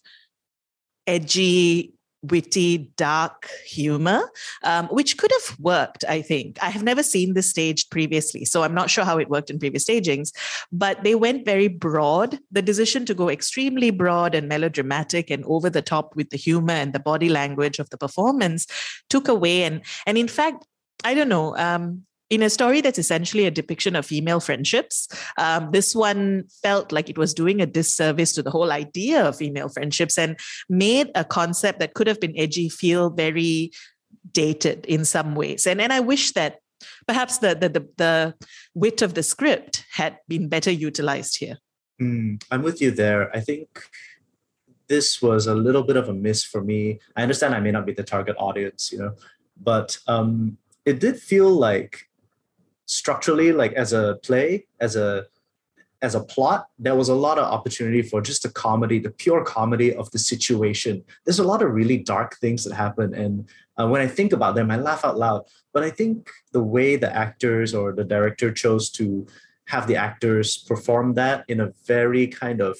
edgy 1.08 1.96
witty, 2.32 2.92
dark 2.98 3.50
humor, 3.68 4.32
um, 4.64 4.88
which 4.88 5.18
could 5.18 5.32
have 5.32 5.60
worked, 5.60 6.04
I 6.08 6.22
think. 6.22 6.62
I 6.62 6.70
have 6.70 6.84
never 6.84 7.04
seen 7.04 7.34
this 7.34 7.50
staged 7.50 7.90
previously, 7.92 8.46
so 8.46 8.64
I'm 8.64 8.74
not 8.74 8.90
sure 8.90 9.06
how 9.06 9.18
it 9.18 9.30
worked 9.30 9.50
in 9.50 9.60
previous 9.60 9.84
stagings, 9.84 10.32
but 10.72 11.04
they 11.04 11.16
went 11.16 11.46
very 11.46 11.68
broad. 11.68 12.40
The 12.52 12.62
decision 12.62 13.06
to 13.06 13.14
go 13.14 13.30
extremely 13.30 13.92
broad 13.92 14.36
and 14.36 14.48
melodramatic 14.48 15.30
and 15.30 15.46
over 15.46 15.70
the 15.70 15.82
top 15.82 16.16
with 16.16 16.30
the 16.30 16.38
humor 16.38 16.74
and 16.74 16.94
the 16.94 17.00
body 17.00 17.30
language 17.30 17.80
of 17.80 17.90
the 17.90 17.98
performance 17.98 18.68
took 19.10 19.28
away. 19.28 19.64
And, 19.64 19.82
and 20.06 20.18
in 20.18 20.28
fact, 20.28 20.66
I 21.04 21.14
don't 21.14 21.30
know. 21.30 21.56
Um, 21.58 22.06
in 22.30 22.42
a 22.42 22.50
story 22.50 22.82
that's 22.82 22.98
essentially 22.98 23.46
a 23.46 23.52
depiction 23.52 23.96
of 23.96 24.06
female 24.06 24.40
friendships, 24.40 25.08
um, 25.38 25.70
this 25.72 25.94
one 25.94 26.46
felt 26.64 26.92
like 26.92 27.10
it 27.10 27.18
was 27.18 27.34
doing 27.34 27.62
a 27.62 27.66
disservice 27.66 28.34
to 28.34 28.44
the 28.44 28.52
whole 28.52 28.72
idea 28.72 29.24
of 29.24 29.38
female 29.38 29.70
friendships 29.70 30.18
and 30.18 30.40
made 30.70 31.12
a 31.14 31.24
concept 31.24 31.80
that 31.80 31.94
could 31.94 32.08
have 32.08 32.20
been 32.20 32.38
edgy 32.38 32.70
feel 32.70 33.10
very 33.10 33.72
dated 34.32 34.86
in 34.88 35.06
some 35.06 35.36
ways. 35.36 35.68
And, 35.68 35.80
and 35.80 35.94
I 35.94 36.00
wish 36.00 36.32
that 36.32 36.58
perhaps 37.08 37.38
the, 37.38 37.56
the, 37.56 37.70
the, 37.70 37.88
the 37.98 38.34
wit 38.74 39.02
of 39.02 39.14
the 39.14 39.24
script 39.24 39.86
had 39.92 40.18
been 40.28 40.50
better 40.50 40.72
utilized 40.72 41.38
here. 41.38 41.58
Mm, 42.02 42.44
I'm 42.52 42.64
with 42.64 42.82
you 42.82 42.92
there. 42.92 43.34
I 43.36 43.40
think 43.40 43.68
this 44.88 45.22
was 45.22 45.48
a 45.48 45.56
little 45.56 45.84
bit 45.84 45.96
of 45.96 46.10
a 46.10 46.14
miss 46.14 46.44
for 46.44 46.62
me. 46.62 47.00
I 47.16 47.22
understand 47.22 47.54
I 47.54 47.60
may 47.60 47.72
not 47.72 47.86
be 47.86 47.94
the 47.94 48.04
target 48.04 48.36
audience, 48.38 48.92
you 48.92 48.98
know, 48.98 49.14
but 49.62 49.98
um, 50.08 50.58
it 50.86 51.00
did 51.00 51.20
feel 51.20 51.50
like 51.50 52.08
structurally 52.86 53.52
like 53.52 53.74
as 53.74 53.94
a 53.94 54.20
play 54.24 54.66
as 54.80 54.96
a 54.96 55.26
as 56.02 56.14
a 56.14 56.24
plot 56.24 56.68
there 56.78 56.96
was 56.96 57.10
a 57.10 57.16
lot 57.16 57.40
of 57.40 57.46
opportunity 57.46 58.02
for 58.02 58.22
just 58.22 58.44
the 58.44 58.50
comedy 58.50 59.00
the 59.00 59.10
pure 59.10 59.44
comedy 59.44 59.94
of 59.94 60.10
the 60.12 60.20
situation. 60.20 61.04
There's 61.26 61.40
a 61.40 61.44
lot 61.44 61.62
of 61.62 61.72
really 61.72 61.98
dark 61.98 62.38
things 62.38 62.64
that 62.64 62.76
happen 62.76 63.14
and 63.14 63.50
uh, 63.78 63.88
when 63.88 64.02
i 64.02 64.08
think 64.08 64.32
about 64.34 64.56
them 64.56 64.70
i 64.72 64.78
laugh 64.78 65.04
out 65.04 65.18
loud. 65.18 65.44
But 65.74 65.84
i 65.84 65.90
think 65.90 66.30
the 66.52 66.64
way 66.64 66.96
the 66.96 67.14
actors 67.16 67.74
or 67.74 67.92
the 67.92 68.04
director 68.04 68.52
chose 68.52 68.90
to 68.92 69.26
have 69.68 69.88
the 69.88 69.96
actors 69.96 70.58
perform 70.58 71.16
that 71.16 71.44
in 71.48 71.60
a 71.60 71.72
very 71.88 72.28
kind 72.28 72.62
of 72.62 72.78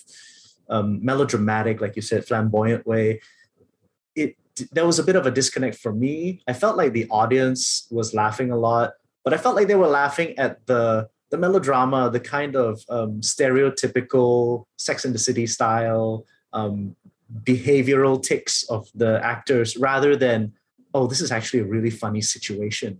um, 0.70 1.04
melodramatic 1.04 1.82
like 1.82 1.96
you 1.96 2.02
said 2.02 2.26
flamboyant 2.26 2.86
way 2.86 3.22
it 4.16 4.36
there 4.72 4.86
was 4.86 5.00
a 5.00 5.04
bit 5.04 5.16
of 5.16 5.26
a 5.26 5.32
disconnect 5.32 5.78
for 5.78 5.92
me. 5.92 6.42
I 6.48 6.54
felt 6.54 6.78
like 6.78 6.94
the 6.94 7.08
audience 7.10 7.88
was 7.92 8.14
laughing 8.14 8.52
a 8.52 8.58
lot 8.58 8.94
but 9.26 9.34
I 9.34 9.38
felt 9.38 9.56
like 9.56 9.68
they 9.68 9.76
were 9.76 9.88
laughing 9.88 10.38
at 10.40 10.66
the 10.68 11.10
the 11.32 11.38
melodrama, 11.38 12.10
the 12.12 12.20
kind 12.20 12.56
of 12.56 12.82
um, 12.88 13.20
stereotypical 13.20 14.66
Sex 14.78 15.04
and 15.04 15.14
the 15.14 15.20
City 15.20 15.48
style 15.48 16.24
um, 16.54 16.96
behavioral 17.44 18.22
ticks 18.22 18.64
of 18.70 18.88
the 18.94 19.20
actors, 19.22 19.76
rather 19.76 20.16
than 20.16 20.54
oh, 20.94 21.08
this 21.08 21.20
is 21.20 21.32
actually 21.32 21.60
a 21.60 21.66
really 21.66 21.90
funny 21.90 22.22
situation. 22.22 23.00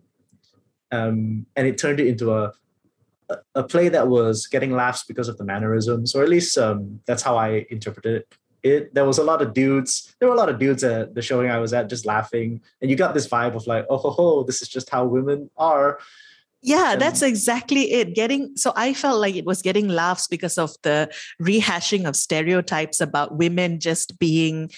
Um, 0.92 1.46
and 1.56 1.68
it 1.68 1.78
turned 1.78 2.00
it 2.00 2.08
into 2.08 2.34
a 2.34 2.52
a 3.54 3.64
play 3.64 3.90
that 3.90 4.08
was 4.08 4.48
getting 4.48 4.72
laughs 4.72 5.04
because 5.04 5.28
of 5.28 5.38
the 5.38 5.46
mannerisms, 5.46 6.16
or 6.16 6.24
at 6.24 6.30
least 6.30 6.58
um, 6.58 7.00
that's 7.06 7.22
how 7.22 7.38
I 7.38 7.66
interpreted 7.70 8.16
it. 8.22 8.36
It, 8.66 8.96
there 8.96 9.06
was 9.06 9.20
a 9.20 9.24
lot 9.24 9.44
of 9.44 9.54
dudes. 9.54 10.16
There 10.20 10.28
were 10.28 10.34
a 10.34 10.38
lot 10.38 10.50
of 10.50 10.58
dudes 10.58 10.84
at 10.84 11.14
the 11.14 11.22
showing 11.22 11.52
I 11.52 11.60
was 11.60 11.72
at 11.72 11.88
just 11.88 12.04
laughing, 12.04 12.62
and 12.82 12.90
you 12.90 12.98
got 12.98 13.14
this 13.14 13.28
vibe 13.28 13.56
of 13.56 13.68
like, 13.68 13.86
oh 13.92 13.98
ho 13.98 14.10
ho, 14.10 14.44
this 14.44 14.64
is 14.64 14.68
just 14.68 14.90
how 14.90 15.06
women 15.06 15.52
are. 15.56 16.00
Yeah, 16.64 16.94
and 16.94 17.02
that's 17.02 17.22
exactly 17.22 17.92
it. 17.92 18.16
Getting 18.16 18.58
so 18.58 18.74
I 18.76 18.96
felt 18.96 19.22
like 19.22 19.36
it 19.36 19.46
was 19.46 19.62
getting 19.62 19.88
laughs 19.88 20.26
because 20.28 20.58
of 20.58 20.72
the 20.82 21.14
rehashing 21.40 22.08
of 22.08 22.16
stereotypes 22.16 23.00
about 23.00 23.38
women 23.38 23.80
just 23.80 24.18
being 24.18 24.72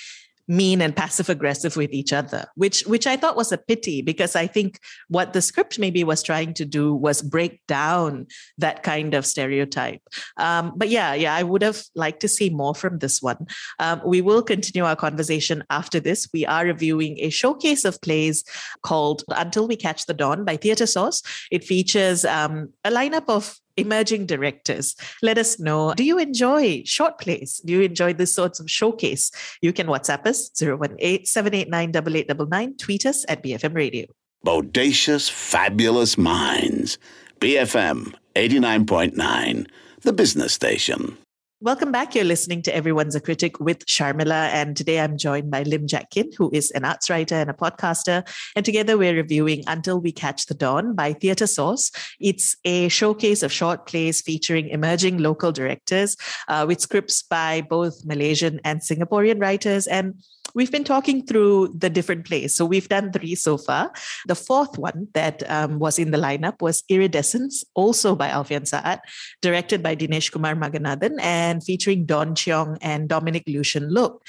mean 0.48 0.82
and 0.82 0.96
passive 0.96 1.30
aggressive 1.30 1.76
with 1.76 1.92
each 1.92 2.14
other 2.14 2.46
which 2.56 2.84
which 2.88 3.06
i 3.06 3.16
thought 3.16 3.36
was 3.36 3.52
a 3.52 3.58
pity 3.58 4.02
because 4.02 4.36
i 4.36 4.48
think 4.48 4.80
what 5.10 5.34
the 5.34 5.42
script 5.42 5.80
maybe 5.80 6.04
was 6.04 6.24
trying 6.24 6.54
to 6.54 6.66
do 6.66 6.94
was 6.94 7.22
break 7.22 7.66
down 7.68 8.26
that 8.58 8.84
kind 8.84 9.14
of 9.14 9.26
stereotype. 9.26 10.02
Um, 10.38 10.74
but 10.76 10.90
yeah 10.90 11.14
yeah 11.14 11.36
i 11.36 11.44
would 11.44 11.62
have 11.62 11.84
liked 11.96 12.22
to 12.22 12.28
see 12.28 12.50
more 12.50 12.76
from 12.76 13.00
this 13.00 13.22
one. 13.22 13.48
Um, 13.80 14.02
we 14.06 14.22
will 14.22 14.42
continue 14.42 14.86
our 14.86 14.96
conversation 14.96 15.64
after 15.70 16.00
this. 16.00 16.28
We 16.34 16.46
are 16.46 16.66
reviewing 16.66 17.18
a 17.20 17.30
showcase 17.30 17.86
of 17.86 18.02
plays 18.02 18.44
called 18.84 19.24
until 19.30 19.68
we 19.68 19.76
catch 19.76 20.06
the 20.06 20.14
dawn 20.14 20.46
by 20.46 20.58
Theatresauce. 20.58 21.22
It 21.52 21.64
features 21.64 22.26
um, 22.26 22.74
a 22.84 22.92
lineup 22.92 23.26
of 23.28 23.58
emerging 23.78 24.26
directors. 24.26 24.96
Let 25.22 25.38
us 25.38 25.60
know. 25.60 25.94
Do 25.94 26.04
you 26.04 26.18
enjoy 26.18 26.84
short 26.86 27.20
plays? 27.20 27.62
Do 27.64 27.74
you 27.74 27.82
enjoy 27.82 28.14
this 28.14 28.34
sorts 28.34 28.60
of 28.60 28.70
showcase? 28.70 29.32
You 29.62 29.72
can 29.72 29.88
WhatsApp 29.88 30.26
us 30.26 30.52
018 30.62 31.26
789 31.26 32.78
tweet 32.78 33.06
us 33.06 33.26
at 33.30 33.44
BFM 33.44 33.76
Radio. 33.76 34.06
Bodacious, 34.46 35.30
fabulous 35.30 36.18
minds. 36.18 36.98
BFM 37.40 38.14
89.9, 38.36 39.68
the 40.02 40.14
business 40.14 40.54
station. 40.54 41.18
Welcome 41.60 41.92
back. 41.92 42.14
You're 42.14 42.24
listening 42.24 42.62
to 42.64 42.76
Everyone's 42.76 43.16
a 43.16 43.20
Critic 43.20 43.60
with 43.60 43.84
Sharmila. 43.88 44.50
And 44.54 44.78
today 44.78 45.00
I'm 45.00 45.18
joined 45.18 45.50
by 45.50 45.64
Lim 45.64 45.88
Jack 45.88 46.12
Kin, 46.12 46.30
who 46.38 46.52
is 46.54 46.70
an 46.70 46.86
arts 46.86 47.10
writer 47.10 47.34
and 47.34 47.50
a 47.50 47.54
podcaster. 47.54 48.24
And 48.56 48.64
together 48.64 48.96
we're 48.96 49.16
reviewing 49.16 49.64
Until 49.66 50.00
We 50.00 50.12
Catch 50.12 50.46
the 50.46 50.54
Dawn 50.54 50.94
by 50.94 51.14
Theatresauce. 51.14 51.92
It's 52.20 52.56
a 52.64 52.90
showcase 52.90 53.42
of 53.42 53.52
short 53.52 53.88
plays 53.88 54.22
featuring 54.22 54.68
emerging 54.68 55.18
local 55.18 55.52
directors 55.52 56.16
uh, 56.48 56.66
with 56.68 56.80
scripts 56.80 57.24
by 57.24 57.62
both 57.62 58.06
Malaysian 58.06 58.60
and 58.64 58.82
Singaporean 58.82 59.42
writers. 59.42 59.88
And 59.88 60.22
we've 60.58 60.72
been 60.72 60.84
talking 60.84 61.24
through 61.24 61.70
the 61.78 61.90
different 61.90 62.26
plays. 62.26 62.56
So 62.56 62.66
we've 62.66 62.90
done 62.90 63.14
three 63.14 63.36
so 63.36 63.58
far. 63.58 63.94
The 64.26 64.34
fourth 64.34 64.78
one 64.80 65.08
that 65.14 65.48
um, 65.50 65.78
was 65.78 66.00
in 66.00 66.10
the 66.10 66.18
lineup 66.18 66.62
was 66.62 66.84
Iridescence, 66.90 67.64
also 67.76 68.16
by 68.16 68.30
Alfian 68.30 68.68
Sa'at, 68.68 69.02
directed 69.44 69.84
by 69.84 69.96
Dinesh 69.96 70.32
Kumar 70.32 70.56
Maganathan 70.56 71.22
and 71.22 71.64
featuring 71.64 72.08
Dawn 72.08 72.34
Cheong 72.34 72.80
and 72.82 73.08
Dominic 73.08 73.44
Lucian 73.48 73.88
Look. 73.90 74.26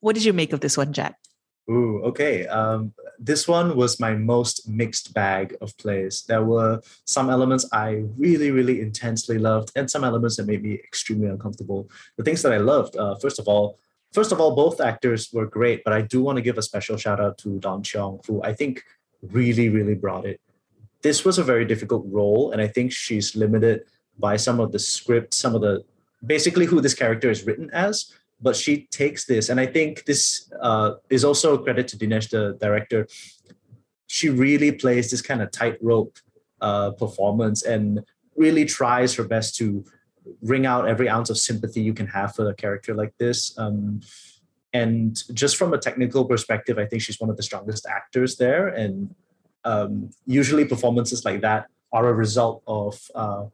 What 0.00 0.14
did 0.14 0.24
you 0.24 0.32
make 0.32 0.52
of 0.52 0.60
this 0.60 0.76
one, 0.76 0.92
Jack? 0.92 1.14
Ooh, 1.70 2.02
okay. 2.02 2.46
Um, 2.46 2.92
this 3.18 3.46
one 3.46 3.76
was 3.76 4.00
my 4.00 4.14
most 4.14 4.68
mixed 4.68 5.14
bag 5.14 5.54
of 5.60 5.76
plays. 5.76 6.24
There 6.26 6.42
were 6.42 6.80
some 7.04 7.30
elements 7.30 7.68
I 7.72 8.04
really, 8.16 8.50
really 8.50 8.80
intensely 8.80 9.38
loved, 9.38 9.70
and 9.76 9.90
some 9.90 10.02
elements 10.02 10.36
that 10.36 10.46
made 10.46 10.62
me 10.62 10.74
extremely 10.74 11.28
uncomfortable. 11.28 11.90
The 12.16 12.24
things 12.24 12.42
that 12.42 12.52
I 12.52 12.58
loved, 12.58 12.96
uh, 12.96 13.16
first 13.16 13.38
of 13.38 13.46
all, 13.46 13.78
first 14.12 14.32
of 14.32 14.40
all, 14.40 14.54
both 14.54 14.80
actors 14.80 15.30
were 15.32 15.46
great, 15.46 15.82
but 15.84 15.92
I 15.92 16.02
do 16.02 16.22
want 16.22 16.36
to 16.36 16.42
give 16.42 16.58
a 16.58 16.62
special 16.62 16.96
shout 16.96 17.20
out 17.20 17.38
to 17.38 17.58
Dawn 17.58 17.82
Cheong, 17.82 18.20
who 18.26 18.42
I 18.42 18.52
think 18.52 18.84
really, 19.22 19.68
really 19.68 19.94
brought 19.94 20.26
it. 20.26 20.40
This 21.02 21.24
was 21.24 21.38
a 21.38 21.44
very 21.44 21.64
difficult 21.64 22.04
role, 22.08 22.52
and 22.52 22.60
I 22.60 22.68
think 22.68 22.92
she's 22.92 23.36
limited 23.36 23.82
by 24.18 24.36
some 24.36 24.60
of 24.60 24.72
the 24.72 24.78
script, 24.78 25.34
some 25.34 25.54
of 25.54 25.60
the 25.60 25.84
basically 26.26 26.66
who 26.66 26.80
this 26.80 26.94
character 26.94 27.30
is 27.30 27.46
written 27.46 27.70
as. 27.72 28.12
But 28.40 28.54
she 28.54 28.86
takes 28.86 29.24
this, 29.24 29.48
and 29.48 29.58
I 29.58 29.66
think 29.66 30.04
this 30.04 30.50
uh, 30.60 30.94
is 31.10 31.24
also 31.24 31.54
a 31.54 31.62
credit 31.62 31.88
to 31.88 31.96
Dinesh, 31.96 32.30
the 32.30 32.56
director. 32.60 33.08
She 34.06 34.28
really 34.28 34.70
plays 34.70 35.10
this 35.10 35.22
kind 35.22 35.42
of 35.42 35.50
tightrope 35.50 36.18
uh, 36.60 36.92
performance 36.92 37.62
and 37.64 38.04
really 38.36 38.64
tries 38.64 39.14
her 39.14 39.24
best 39.24 39.56
to 39.56 39.84
wring 40.42 40.66
out 40.66 40.88
every 40.88 41.08
ounce 41.08 41.30
of 41.30 41.38
sympathy 41.38 41.80
you 41.80 41.94
can 41.94 42.06
have 42.06 42.34
for 42.34 42.48
a 42.48 42.54
character 42.54 42.94
like 42.94 43.16
this. 43.18 43.56
Um, 43.58 44.00
and 44.72 45.22
just 45.34 45.56
from 45.56 45.72
a 45.72 45.78
technical 45.78 46.24
perspective, 46.24 46.78
I 46.78 46.86
think 46.86 47.02
she's 47.02 47.20
one 47.20 47.30
of 47.30 47.36
the 47.36 47.42
strongest 47.42 47.86
actors 47.86 48.36
there. 48.36 48.68
And 48.68 49.14
um, 49.64 50.10
usually, 50.26 50.64
performances 50.64 51.24
like 51.24 51.40
that 51.40 51.66
are 51.92 52.08
a 52.08 52.12
result 52.14 52.62
of 52.66 53.10
uh, 53.14 53.46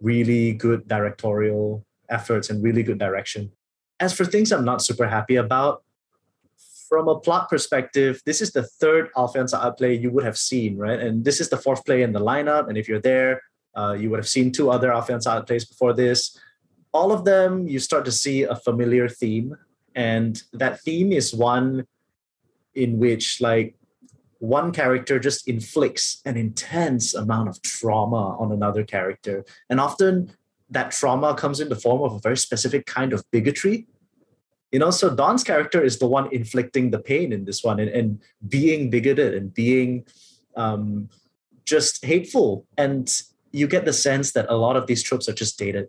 really 0.00 0.52
good 0.52 0.88
directorial 0.88 1.84
efforts 2.08 2.50
and 2.50 2.62
really 2.62 2.82
good 2.82 2.98
direction. 2.98 3.52
As 4.00 4.12
for 4.12 4.24
things 4.24 4.50
I'm 4.50 4.64
not 4.64 4.82
super 4.82 5.08
happy 5.08 5.36
about, 5.36 5.84
from 6.88 7.08
a 7.08 7.18
plot 7.18 7.48
perspective, 7.48 8.20
this 8.26 8.42
is 8.42 8.52
the 8.52 8.62
third 8.62 9.10
Alfian 9.14 9.48
Sa'at 9.48 9.78
play 9.78 9.94
you 9.94 10.10
would 10.10 10.24
have 10.24 10.36
seen, 10.36 10.76
right? 10.76 11.00
And 11.00 11.24
this 11.24 11.40
is 11.40 11.48
the 11.48 11.56
fourth 11.56 11.86
play 11.86 12.02
in 12.02 12.12
the 12.12 12.20
lineup. 12.20 12.68
And 12.68 12.76
if 12.76 12.86
you're 12.86 13.00
there, 13.00 13.40
uh, 13.74 13.96
you 13.98 14.10
would 14.10 14.18
have 14.18 14.28
seen 14.28 14.52
two 14.52 14.70
other 14.70 14.90
Alfian 14.90 15.22
Sa'at 15.22 15.46
plays 15.46 15.64
before 15.64 15.92
this. 15.92 16.38
All 16.92 17.12
of 17.12 17.24
them, 17.24 17.68
you 17.68 17.78
start 17.78 18.04
to 18.04 18.12
see 18.12 18.42
a 18.42 18.56
familiar 18.56 19.08
theme. 19.08 19.56
And 19.94 20.42
that 20.52 20.80
theme 20.80 21.12
is 21.12 21.34
one 21.34 21.86
in 22.74 22.98
which, 22.98 23.40
like, 23.40 23.76
one 24.38 24.72
character 24.72 25.18
just 25.18 25.46
inflicts 25.46 26.20
an 26.24 26.36
intense 26.36 27.14
amount 27.14 27.48
of 27.48 27.62
trauma 27.62 28.36
on 28.38 28.50
another 28.50 28.82
character. 28.82 29.44
And 29.70 29.78
often 29.78 30.32
that 30.70 30.90
trauma 30.90 31.34
comes 31.34 31.60
in 31.60 31.68
the 31.68 31.76
form 31.76 32.02
of 32.02 32.14
a 32.14 32.18
very 32.18 32.36
specific 32.36 32.86
kind 32.86 33.12
of 33.12 33.24
bigotry. 33.30 33.86
You 34.72 34.78
know, 34.78 34.90
so 34.90 35.14
Dawn's 35.14 35.44
character 35.44 35.82
is 35.82 35.98
the 35.98 36.06
one 36.06 36.32
inflicting 36.32 36.90
the 36.90 36.98
pain 36.98 37.32
in 37.32 37.44
this 37.44 37.62
one 37.62 37.78
and, 37.78 37.90
and 37.90 38.22
being 38.48 38.90
bigoted 38.90 39.34
and 39.34 39.52
being 39.52 40.06
um, 40.56 41.10
just 41.64 42.04
hateful. 42.04 42.66
And 42.78 43.08
you 43.52 43.66
get 43.66 43.84
the 43.84 43.92
sense 43.92 44.32
that 44.32 44.46
a 44.48 44.56
lot 44.56 44.76
of 44.76 44.86
these 44.86 45.02
tropes 45.02 45.28
are 45.28 45.34
just 45.34 45.58
dated. 45.58 45.88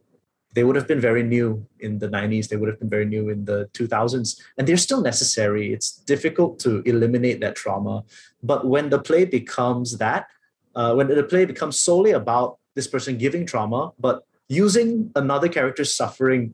They 0.54 0.64
would 0.64 0.76
have 0.76 0.88
been 0.88 1.00
very 1.00 1.24
new 1.24 1.66
in 1.80 1.98
the 1.98 2.08
90s, 2.08 2.50
they 2.50 2.58
would 2.58 2.70
have 2.70 2.80
been 2.80 2.90
very 2.90 3.06
new 3.06 3.30
in 3.30 3.46
the 3.46 3.70
2000s, 3.74 4.40
and 4.58 4.68
they're 4.68 4.78
still 4.78 5.02
necessary. 5.02 5.74
It's 5.74 5.92
difficult 5.92 6.60
to 6.60 6.84
eliminate 6.86 7.40
that 7.42 7.56
trauma. 7.56 8.04
But 8.44 8.68
when 8.68 8.90
the 8.90 9.00
play 9.00 9.26
becomes 9.26 9.98
that, 9.98 10.28
uh, 10.76 10.94
when 10.94 11.08
the 11.08 11.24
play 11.24 11.46
becomes 11.46 11.80
solely 11.80 12.12
about 12.12 12.60
this 12.76 12.88
person 12.88 13.18
giving 13.18 13.46
trauma, 13.46 13.92
but 14.00 14.24
using 14.48 15.12
another 15.16 15.48
character's 15.48 15.96
suffering 15.96 16.54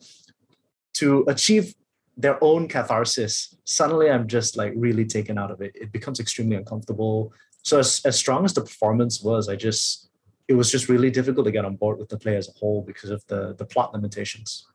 to 0.93 1.25
achieve 1.27 1.75
their 2.15 2.41
own 2.43 2.67
catharsis, 2.67 3.55
suddenly 3.63 4.09
I'm 4.09 4.27
just 4.27 4.57
like 4.57 4.73
really 4.75 5.05
taken 5.05 5.37
out 5.37 5.51
of 5.51 5.61
it. 5.61 5.71
It 5.75 5.91
becomes 5.91 6.19
extremely 6.19 6.55
uncomfortable. 6.55 7.33
So 7.63 7.79
as, 7.79 8.01
as 8.05 8.17
strong 8.17 8.45
as 8.45 8.53
the 8.53 8.61
performance 8.61 9.21
was, 9.21 9.49
I 9.49 9.55
just 9.55 10.08
it 10.49 10.57
was 10.57 10.71
just 10.71 10.89
really 10.89 11.11
difficult 11.11 11.45
to 11.45 11.51
get 11.51 11.63
on 11.63 11.75
board 11.75 11.99
with 11.99 12.09
the 12.09 12.17
play 12.17 12.35
as 12.35 12.49
a 12.49 12.51
whole 12.59 12.81
because 12.81 13.11
of 13.11 13.25
the 13.27 13.55
the 13.57 13.65
plot 13.65 13.93
limitations. 13.93 14.65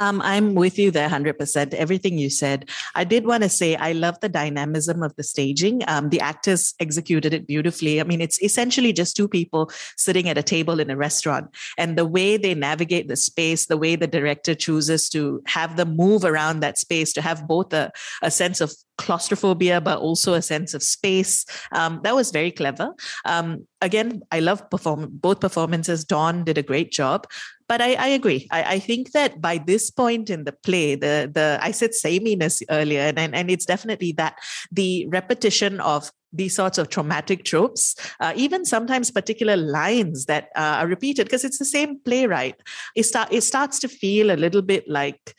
Um, 0.00 0.20
I'm 0.22 0.54
with 0.56 0.76
you 0.76 0.90
there 0.90 1.08
100%. 1.08 1.72
Everything 1.72 2.18
you 2.18 2.28
said. 2.28 2.68
I 2.96 3.04
did 3.04 3.26
want 3.26 3.44
to 3.44 3.48
say 3.48 3.76
I 3.76 3.92
love 3.92 4.18
the 4.18 4.28
dynamism 4.28 5.04
of 5.04 5.14
the 5.14 5.22
staging. 5.22 5.82
Um, 5.86 6.10
the 6.10 6.20
actors 6.20 6.74
executed 6.80 7.32
it 7.32 7.46
beautifully. 7.46 8.00
I 8.00 8.04
mean, 8.04 8.20
it's 8.20 8.42
essentially 8.42 8.92
just 8.92 9.16
two 9.16 9.28
people 9.28 9.70
sitting 9.96 10.28
at 10.28 10.36
a 10.36 10.42
table 10.42 10.80
in 10.80 10.90
a 10.90 10.96
restaurant. 10.96 11.54
And 11.78 11.96
the 11.96 12.04
way 12.04 12.36
they 12.36 12.56
navigate 12.56 13.06
the 13.06 13.14
space, 13.14 13.66
the 13.66 13.76
way 13.76 13.94
the 13.94 14.08
director 14.08 14.56
chooses 14.56 15.08
to 15.10 15.40
have 15.46 15.76
them 15.76 15.96
move 15.96 16.24
around 16.24 16.58
that 16.60 16.76
space, 16.76 17.12
to 17.12 17.22
have 17.22 17.46
both 17.46 17.72
a, 17.72 17.92
a 18.20 18.32
sense 18.32 18.60
of 18.60 18.74
claustrophobia, 18.98 19.80
but 19.80 19.98
also 19.98 20.34
a 20.34 20.42
sense 20.42 20.74
of 20.74 20.82
space. 20.82 21.44
Um, 21.72 22.00
that 22.04 22.14
was 22.14 22.30
very 22.30 22.50
clever. 22.50 22.94
Um, 23.24 23.66
again, 23.80 24.22
I 24.30 24.40
love 24.40 24.68
perform 24.70 25.08
both 25.10 25.40
performances. 25.40 26.04
Dawn 26.04 26.44
did 26.44 26.58
a 26.58 26.62
great 26.62 26.90
job. 26.90 27.26
But 27.66 27.80
I, 27.80 27.94
I 27.94 28.08
agree. 28.08 28.46
I, 28.50 28.74
I, 28.74 28.78
think 28.78 29.12
that 29.12 29.40
by 29.40 29.56
this 29.56 29.90
point 29.90 30.28
in 30.28 30.44
the 30.44 30.52
play, 30.52 30.96
the 30.96 31.30
the 31.32 31.58
I 31.62 31.70
said 31.70 31.94
sameness 31.94 32.62
earlier, 32.68 33.00
and, 33.00 33.18
and, 33.18 33.34
and 33.34 33.50
it's 33.50 33.64
definitely 33.64 34.12
that 34.12 34.36
the 34.70 35.06
repetition 35.08 35.80
of 35.80 36.10
these 36.30 36.54
sorts 36.54 36.78
of 36.78 36.90
traumatic 36.90 37.44
tropes, 37.44 37.94
uh, 38.20 38.32
even 38.36 38.64
sometimes 38.64 39.10
particular 39.10 39.56
lines 39.56 40.26
that 40.26 40.48
uh, 40.56 40.80
are 40.80 40.86
repeated, 40.86 41.24
because 41.24 41.44
it's 41.44 41.58
the 41.58 41.64
same 41.64 41.98
playwright. 42.00 42.60
It, 42.96 43.04
start, 43.04 43.32
it 43.32 43.42
starts 43.42 43.78
to 43.78 43.88
feel 43.88 44.30
a 44.30 44.36
little 44.36 44.62
bit 44.62 44.86
like 44.88 45.34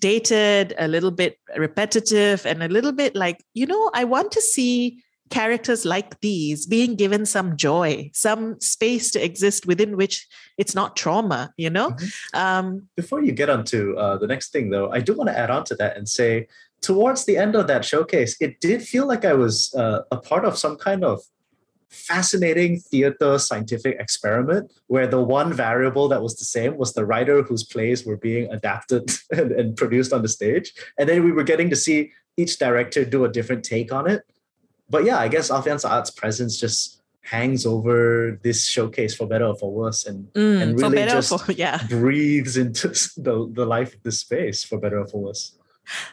dated, 0.00 0.74
a 0.78 0.88
little 0.88 1.10
bit 1.10 1.38
repetitive, 1.56 2.46
and 2.46 2.62
a 2.62 2.68
little 2.68 2.92
bit 2.92 3.14
like, 3.14 3.44
you 3.54 3.66
know, 3.66 3.90
I 3.94 4.04
want 4.04 4.32
to 4.32 4.40
see 4.40 5.02
characters 5.30 5.84
like 5.84 6.20
these 6.20 6.66
being 6.66 6.96
given 6.96 7.24
some 7.24 7.56
joy, 7.56 8.10
some 8.12 8.60
space 8.60 9.12
to 9.12 9.24
exist 9.24 9.64
within 9.64 9.96
which 9.96 10.26
it's 10.58 10.74
not 10.74 10.96
trauma, 10.96 11.52
you 11.56 11.70
know? 11.70 11.90
Mm-hmm. 11.90 12.38
Um, 12.38 12.88
Before 12.96 13.22
you 13.22 13.32
get 13.32 13.48
on 13.48 13.64
to 13.66 13.96
uh, 13.96 14.18
the 14.18 14.26
next 14.26 14.50
thing, 14.50 14.70
though, 14.70 14.90
I 14.90 15.00
do 15.00 15.14
want 15.14 15.30
to 15.30 15.38
add 15.38 15.50
on 15.50 15.64
to 15.64 15.76
that 15.76 15.96
and 15.96 16.08
say, 16.08 16.48
towards 16.82 17.24
the 17.24 17.36
end 17.36 17.54
of 17.54 17.66
that 17.68 17.84
showcase, 17.84 18.36
it 18.40 18.60
did 18.60 18.82
feel 18.82 19.06
like 19.06 19.24
I 19.24 19.34
was 19.34 19.72
uh, 19.74 20.00
a 20.10 20.16
part 20.16 20.44
of 20.44 20.58
some 20.58 20.76
kind 20.76 21.04
of 21.04 21.20
fascinating 21.90 22.78
theater 22.78 23.38
scientific 23.38 23.96
experiment 23.98 24.72
where 24.86 25.06
the 25.06 25.20
one 25.20 25.52
variable 25.52 26.08
that 26.08 26.22
was 26.22 26.36
the 26.36 26.44
same 26.44 26.76
was 26.76 26.92
the 26.92 27.04
writer 27.04 27.42
whose 27.42 27.64
plays 27.64 28.06
were 28.06 28.16
being 28.16 28.50
adapted 28.52 29.10
and, 29.30 29.52
and 29.52 29.76
produced 29.76 30.12
on 30.12 30.22
the 30.22 30.28
stage. 30.28 30.72
And 30.98 31.08
then 31.08 31.24
we 31.24 31.32
were 31.32 31.42
getting 31.42 31.68
to 31.70 31.76
see 31.76 32.12
each 32.36 32.58
director 32.58 33.04
do 33.04 33.24
a 33.24 33.28
different 33.28 33.64
take 33.64 33.92
on 33.92 34.08
it. 34.08 34.22
But 34.88 35.04
yeah, 35.04 35.18
I 35.18 35.28
guess 35.28 35.50
Alfian 35.50 35.80
Sa'at's 35.80 36.10
presence 36.10 36.58
just 36.58 37.00
hangs 37.22 37.66
over 37.66 38.38
this 38.42 38.66
showcase 38.66 39.14
for 39.14 39.26
better 39.26 39.44
or 39.44 39.56
for 39.56 39.70
worse 39.70 40.06
and, 40.06 40.32
mm, 40.32 40.62
and 40.62 40.80
really 40.80 41.04
just 41.04 41.44
for, 41.44 41.52
yeah. 41.56 41.86
breathes 41.88 42.56
into 42.56 42.88
the, 43.16 43.48
the 43.52 43.66
life 43.66 43.94
of 43.94 44.02
this 44.02 44.20
space 44.20 44.64
for 44.64 44.78
better 44.78 45.00
or 45.00 45.06
for 45.06 45.20
worse. 45.20 45.56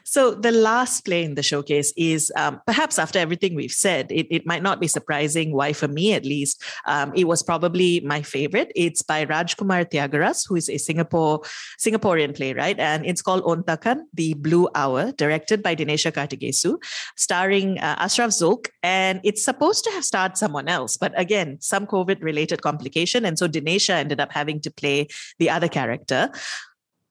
So 0.03 0.34
the 0.34 0.51
last 0.51 1.05
play 1.05 1.24
in 1.24 1.36
the 1.36 1.43
showcase 1.43 1.93
is 1.98 2.31
um, 2.36 2.62
perhaps 2.65 3.00
after 3.00 3.19
everything 3.19 3.55
we've 3.55 3.72
said, 3.72 4.12
it, 4.12 4.27
it 4.29 4.46
might 4.46 4.63
not 4.63 4.79
be 4.79 4.88
surprising 4.88 5.53
why, 5.53 5.74
for 5.74 5.88
me 5.88 6.13
at 6.13 6.25
least, 6.25 6.62
um, 6.86 7.12
it 7.15 7.25
was 7.25 7.43
probably 7.43 8.00
my 8.01 8.22
favorite. 8.22 8.72
It's 8.75 9.01
by 9.01 9.25
Rajkumar 9.25 9.89
Thiagaras, 9.89 10.48
who 10.48 10.55
is 10.55 10.69
a 10.69 10.77
Singapore 10.77 11.41
Singaporean 11.79 12.36
playwright, 12.36 12.79
and 12.79 13.05
it's 13.05 13.22
called 13.22 13.43
Ontakan, 13.43 14.03
The 14.13 14.34
Blue 14.34 14.69
Hour, 14.75 15.12
directed 15.12 15.62
by 15.62 15.75
Dinesha 15.75 16.12
Karthigesu, 16.12 16.77
starring 17.15 17.79
uh, 17.79 17.96
Ashraf 18.00 18.31
Zulk, 18.31 18.67
and 18.84 19.19
it's 19.24 19.43
supposed 19.43 19.84
to 19.84 19.91
have 19.91 20.05
starred 20.05 20.38
someone 20.38 20.67
else, 20.67 20.98
but 20.98 21.13
again, 21.19 21.57
some 21.60 21.86
COVID-related 21.86 22.62
complication, 22.62 23.25
and 23.25 23.38
so 23.38 23.48
Dinesha 23.48 23.96
ended 23.96 24.19
up 24.19 24.31
having 24.31 24.60
to 24.62 24.72
play 24.72 25.07
the 25.39 25.50
other 25.50 25.67
character. 25.67 26.29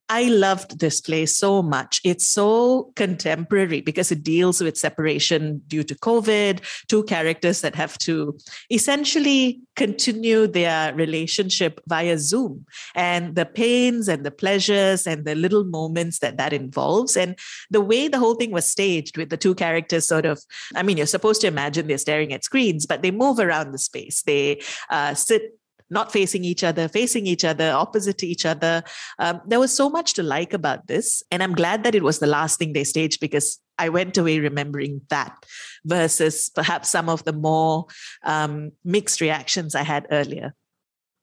I 0.09 0.23
loved 0.29 0.79
this 0.79 1.01
play 1.01 1.25
so 1.25 1.61
much. 1.61 1.99
It's 2.03 2.27
so 2.27 2.93
contemporary 2.95 3.81
because 3.81 4.11
it 4.11 4.23
deals 4.23 4.61
with 4.61 4.77
separation 4.77 5.61
due 5.67 5.83
to 5.83 5.95
COVID, 5.95 6.63
two 6.87 7.03
characters 7.03 7.61
that 7.61 7.75
have 7.75 7.97
to 7.99 8.37
essentially 8.71 9.59
continue 9.75 10.47
their 10.47 10.93
relationship 10.95 11.81
via 11.87 12.17
Zoom 12.17 12.65
and 12.95 13.35
the 13.35 13.45
pains 13.45 14.07
and 14.07 14.25
the 14.25 14.31
pleasures 14.31 15.05
and 15.05 15.25
the 15.25 15.35
little 15.35 15.65
moments 15.65 16.19
that 16.19 16.37
that 16.37 16.53
involves. 16.53 17.17
And 17.17 17.37
the 17.69 17.81
way 17.81 18.07
the 18.07 18.19
whole 18.19 18.35
thing 18.35 18.51
was 18.51 18.69
staged 18.69 19.17
with 19.17 19.29
the 19.29 19.37
two 19.37 19.55
characters 19.55 20.07
sort 20.07 20.25
of, 20.25 20.41
I 20.73 20.83
mean, 20.83 20.95
you're 20.95 21.05
supposed 21.05 21.41
to 21.41 21.47
imagine 21.47 21.87
they're 21.87 21.97
staring 21.97 22.31
at 22.31 22.45
screens, 22.45 22.85
but 22.85 23.01
they 23.01 23.11
move 23.11 23.39
around 23.39 23.71
the 23.71 23.77
space. 23.77 24.23
They 24.23 24.61
uh, 24.89 25.15
sit 25.15 25.59
not 25.89 26.11
facing 26.11 26.43
each 26.43 26.63
other, 26.63 26.87
facing 26.87 27.27
each 27.27 27.45
other, 27.45 27.71
opposite 27.71 28.17
to 28.19 28.27
each 28.27 28.45
other. 28.45 28.83
Um, 29.19 29.41
there 29.47 29.59
was 29.59 29.73
so 29.73 29.89
much 29.89 30.13
to 30.15 30.23
like 30.23 30.53
about 30.53 30.87
this. 30.87 31.23
And 31.31 31.41
I'm 31.41 31.53
glad 31.53 31.83
that 31.83 31.95
it 31.95 32.03
was 32.03 32.19
the 32.19 32.27
last 32.27 32.59
thing 32.59 32.73
they 32.73 32.83
staged 32.83 33.19
because 33.19 33.59
I 33.77 33.89
went 33.89 34.17
away 34.17 34.39
remembering 34.39 35.01
that 35.09 35.45
versus 35.85 36.49
perhaps 36.53 36.89
some 36.89 37.09
of 37.09 37.23
the 37.23 37.33
more 37.33 37.85
um, 38.23 38.71
mixed 38.83 39.21
reactions 39.21 39.75
I 39.75 39.83
had 39.83 40.07
earlier. 40.11 40.53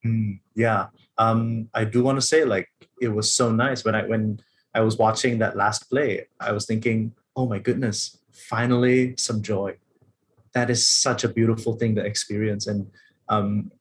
Mm, 0.04 0.40
yeah. 0.54 0.86
Um, 1.18 1.68
I 1.74 1.84
do 1.84 2.02
want 2.02 2.20
to 2.20 2.26
say, 2.26 2.44
like, 2.44 2.68
it 3.00 3.08
was 3.08 3.32
so 3.32 3.50
nice 3.50 3.84
when 3.84 3.94
I 3.94 4.02
when 4.04 4.40
I 4.74 4.80
was 4.80 4.96
watching 4.96 5.38
that 5.38 5.56
last 5.56 5.88
play. 5.90 6.26
I 6.40 6.52
was 6.52 6.66
thinking, 6.66 7.14
oh 7.36 7.46
my 7.46 7.58
goodness, 7.58 8.18
finally 8.32 9.14
some 9.16 9.42
joy. 9.42 9.76
That 10.52 10.70
is 10.70 10.86
such 10.86 11.24
a 11.24 11.28
beautiful 11.28 11.74
thing 11.74 11.94
to 11.96 12.04
experience, 12.04 12.66
and 12.66 12.90
um, 13.28 13.72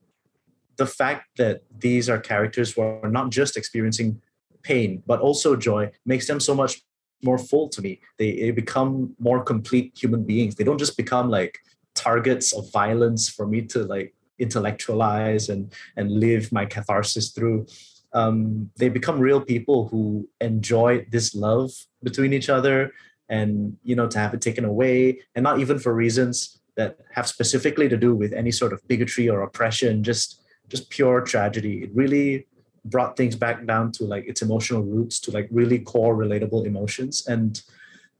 the 0.77 0.86
fact 0.86 1.25
that 1.38 1.62
these 1.77 2.10
are 2.10 2.20
characters 2.20 2.74
who 2.74 2.82
are 2.82 3.10
not 3.10 3.30
just 3.30 3.58
experiencing 3.58 4.22
pain 4.63 5.03
but 5.06 5.20
also 5.20 5.56
joy 5.56 5.92
makes 6.06 6.25
them 6.25 6.39
so 6.39 6.56
much 6.56 6.82
more 7.24 7.38
full 7.38 7.70
to 7.70 7.82
me. 7.82 8.01
They, 8.20 8.39
they 8.39 8.51
become 8.51 9.15
more 9.18 9.44
complete 9.44 9.98
human 9.98 10.24
beings. 10.24 10.56
They 10.56 10.63
don't 10.63 10.77
just 10.77 10.98
become 10.98 11.30
like 11.30 11.58
targets 11.96 12.53
of 12.53 12.72
violence 12.72 13.30
for 13.30 13.48
me 13.48 13.62
to 13.62 13.84
like 13.84 14.13
intellectualize 14.39 15.50
and 15.50 15.72
and 15.96 16.12
live 16.12 16.51
my 16.51 16.65
catharsis 16.65 17.32
through. 17.32 17.65
Um, 18.13 18.70
they 18.77 18.89
become 18.89 19.20
real 19.20 19.42
people 19.42 19.88
who 19.88 20.27
enjoy 20.39 21.06
this 21.10 21.34
love 21.34 21.72
between 22.03 22.34
each 22.34 22.50
other 22.50 22.92
and 23.30 23.77
you 23.84 23.96
know 23.96 24.08
to 24.08 24.20
have 24.20 24.34
it 24.34 24.42
taken 24.42 24.65
away 24.65 25.20
and 25.34 25.44
not 25.44 25.60
even 25.60 25.80
for 25.80 25.94
reasons 25.96 26.60
that 26.75 26.98
have 27.12 27.27
specifically 27.27 27.88
to 27.88 27.98
do 27.98 28.13
with 28.13 28.34
any 28.34 28.51
sort 28.51 28.74
of 28.74 28.86
bigotry 28.88 29.30
or 29.30 29.42
oppression 29.42 30.03
just 30.03 30.43
just 30.74 30.89
pure 30.89 31.22
tragedy. 31.22 31.84
It 31.84 31.92
really 31.94 32.48
brought 32.94 33.15
things 33.15 33.36
back 33.36 33.65
down 33.72 33.92
to 33.94 34.03
like 34.13 34.25
its 34.32 34.42
emotional 34.42 34.82
roots, 34.82 35.20
to 35.22 35.32
like 35.32 35.48
really 35.51 35.80
core 35.80 36.15
relatable 36.15 36.65
emotions. 36.65 37.27
And 37.27 37.62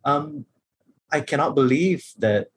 um, 0.06 0.46
I 1.12 1.20
cannot 1.22 1.56
believe 1.56 2.02
that 2.20 2.50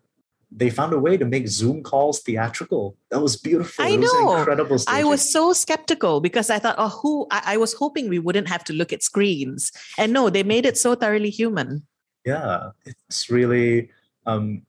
they 0.50 0.70
found 0.70 0.92
a 0.92 0.98
way 0.98 1.16
to 1.16 1.24
make 1.24 1.48
Zoom 1.48 1.82
calls 1.82 2.20
theatrical. 2.20 2.96
That 3.10 3.20
was 3.20 3.36
beautiful. 3.36 3.84
I 3.84 3.88
it 3.88 4.00
know. 4.00 4.36
incredible. 4.36 4.78
Staging. 4.78 5.00
I 5.00 5.04
was 5.04 5.22
so 5.36 5.52
skeptical 5.52 6.20
because 6.20 6.50
I 6.50 6.58
thought, 6.58 6.76
oh, 6.78 6.92
who? 7.00 7.26
I, 7.30 7.54
I 7.54 7.56
was 7.56 7.72
hoping 7.74 8.08
we 8.08 8.18
wouldn't 8.18 8.48
have 8.48 8.64
to 8.64 8.72
look 8.72 8.92
at 8.92 9.02
screens, 9.02 9.72
and 9.98 10.12
no, 10.12 10.30
they 10.30 10.42
made 10.42 10.66
it 10.66 10.78
so 10.78 10.94
thoroughly 10.94 11.30
human. 11.30 11.86
Yeah, 12.24 12.70
it's 12.84 13.30
really. 13.30 13.90
Um, 14.26 14.62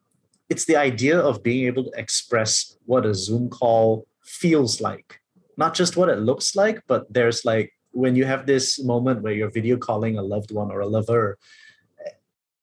it's 0.49 0.65
the 0.65 0.77
idea 0.77 1.19
of 1.19 1.43
being 1.43 1.67
able 1.67 1.83
to 1.83 1.91
express 1.99 2.77
what 2.85 3.05
a 3.05 3.13
Zoom 3.13 3.49
call 3.49 4.07
feels 4.27 4.81
like. 4.81 5.21
Not 5.57 5.73
just 5.73 5.97
what 5.97 6.09
it 6.09 6.19
looks 6.19 6.55
like 6.55 6.81
but 6.87 7.11
there's 7.11 7.45
like 7.45 7.73
when 7.91 8.15
you 8.15 8.25
have 8.25 8.45
this 8.45 8.83
moment 8.83 9.23
where 9.23 9.33
you're 9.33 9.49
video 9.49 9.77
calling 9.77 10.17
a 10.17 10.21
loved 10.21 10.51
one 10.51 10.71
or 10.71 10.81
a 10.81 10.87
lover 10.87 11.37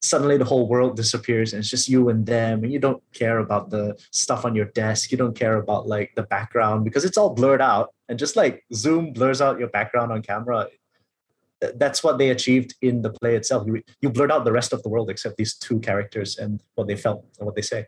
suddenly 0.04 0.36
the 0.36 0.44
whole 0.44 0.68
world 0.68 0.96
disappears 0.96 1.52
and 1.52 1.60
it's 1.60 1.70
just 1.70 1.88
you 1.88 2.10
and 2.10 2.26
them 2.26 2.62
and 2.62 2.72
you 2.72 2.78
don't 2.78 3.02
care 3.14 3.38
about 3.38 3.70
the 3.70 3.96
stuff 4.10 4.44
on 4.44 4.54
your 4.54 4.66
desk. 4.66 5.10
You 5.10 5.16
don't 5.16 5.36
care 5.36 5.56
about 5.56 5.88
like 5.88 6.12
the 6.14 6.24
background 6.24 6.84
because 6.84 7.04
it's 7.04 7.16
all 7.16 7.30
blurred 7.30 7.62
out 7.62 7.94
and 8.08 8.18
just 8.18 8.36
like 8.36 8.64
zoom 8.74 9.12
blurs 9.12 9.40
out 9.40 9.58
your 9.58 9.68
background 9.68 10.12
on 10.12 10.20
camera. 10.20 10.68
That's 11.76 12.04
what 12.04 12.18
they 12.18 12.28
achieved 12.28 12.74
in 12.82 13.00
the 13.00 13.10
play 13.10 13.34
itself. 13.34 13.66
You, 13.66 13.82
you 14.02 14.10
blurred 14.10 14.30
out 14.30 14.44
the 14.44 14.52
rest 14.52 14.74
of 14.74 14.82
the 14.82 14.90
world 14.90 15.08
except 15.08 15.38
these 15.38 15.54
two 15.54 15.80
characters 15.80 16.36
and 16.36 16.62
what 16.74 16.86
they 16.86 16.96
felt 16.96 17.24
and 17.38 17.46
what 17.46 17.54
they 17.56 17.62
say 17.62 17.86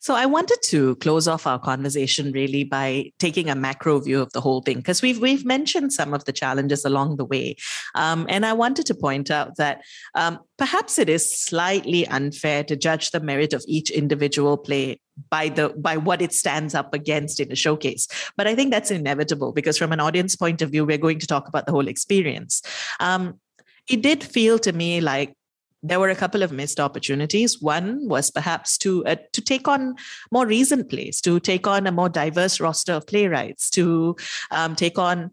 so 0.00 0.14
I 0.14 0.26
wanted 0.26 0.58
to 0.64 0.96
close 0.96 1.28
off 1.28 1.46
our 1.46 1.58
conversation 1.58 2.32
really 2.32 2.64
by 2.64 3.12
taking 3.18 3.48
a 3.48 3.54
macro 3.54 4.00
view 4.00 4.20
of 4.20 4.32
the 4.32 4.40
whole 4.40 4.60
thing 4.62 4.78
because 4.78 5.02
we've 5.02 5.20
we've 5.20 5.44
mentioned 5.44 5.92
some 5.92 6.12
of 6.14 6.24
the 6.24 6.32
challenges 6.32 6.84
along 6.84 7.16
the 7.16 7.24
way, 7.24 7.56
um, 7.94 8.26
and 8.28 8.44
I 8.44 8.52
wanted 8.52 8.86
to 8.86 8.94
point 8.94 9.30
out 9.30 9.56
that 9.56 9.82
um, 10.14 10.38
perhaps 10.58 10.98
it 10.98 11.08
is 11.08 11.38
slightly 11.38 12.06
unfair 12.08 12.64
to 12.64 12.76
judge 12.76 13.10
the 13.10 13.20
merit 13.20 13.52
of 13.52 13.64
each 13.68 13.90
individual 13.90 14.56
play 14.56 15.00
by 15.30 15.48
the 15.48 15.68
by 15.70 15.96
what 15.96 16.22
it 16.22 16.32
stands 16.32 16.74
up 16.74 16.94
against 16.94 17.40
in 17.40 17.52
a 17.52 17.56
showcase. 17.56 18.08
But 18.36 18.46
i 18.46 18.54
think 18.54 18.70
that's 18.70 18.90
inevitable 18.90 19.52
because 19.52 19.78
from 19.78 19.92
an 19.92 20.00
audience 20.00 20.36
point 20.36 20.62
of 20.62 20.70
view 20.70 20.84
we're 20.84 20.98
going 20.98 21.18
to 21.20 21.26
talk 21.26 21.48
about 21.48 21.66
the 21.66 21.72
whole 21.72 21.88
experience. 21.88 22.62
Um, 23.00 23.40
it 23.88 24.02
did 24.02 24.22
feel 24.22 24.58
to 24.60 24.72
me 24.72 25.00
like 25.00 25.34
there 25.82 25.98
were 25.98 26.10
a 26.10 26.14
couple 26.16 26.42
of 26.42 26.52
missed 26.52 26.78
opportunities. 26.78 27.60
One 27.60 28.08
was 28.08 28.30
perhaps 28.30 28.78
to 28.78 29.04
uh, 29.04 29.16
to 29.32 29.40
take 29.40 29.66
on 29.66 29.96
more 30.30 30.46
recent 30.46 30.88
plays, 30.88 31.20
to 31.22 31.40
take 31.40 31.66
on 31.66 31.86
a 31.86 31.92
more 31.92 32.08
diverse 32.08 32.60
roster 32.60 32.92
of 32.92 33.06
playwrights, 33.06 33.70
to 33.70 34.16
um, 34.50 34.76
take 34.76 34.98
on, 34.98 35.30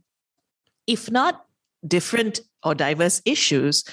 if 0.88 1.12
not 1.12 1.46
different 1.88 2.42
or 2.64 2.76
diverse 2.76 3.22
issues, 3.26 3.84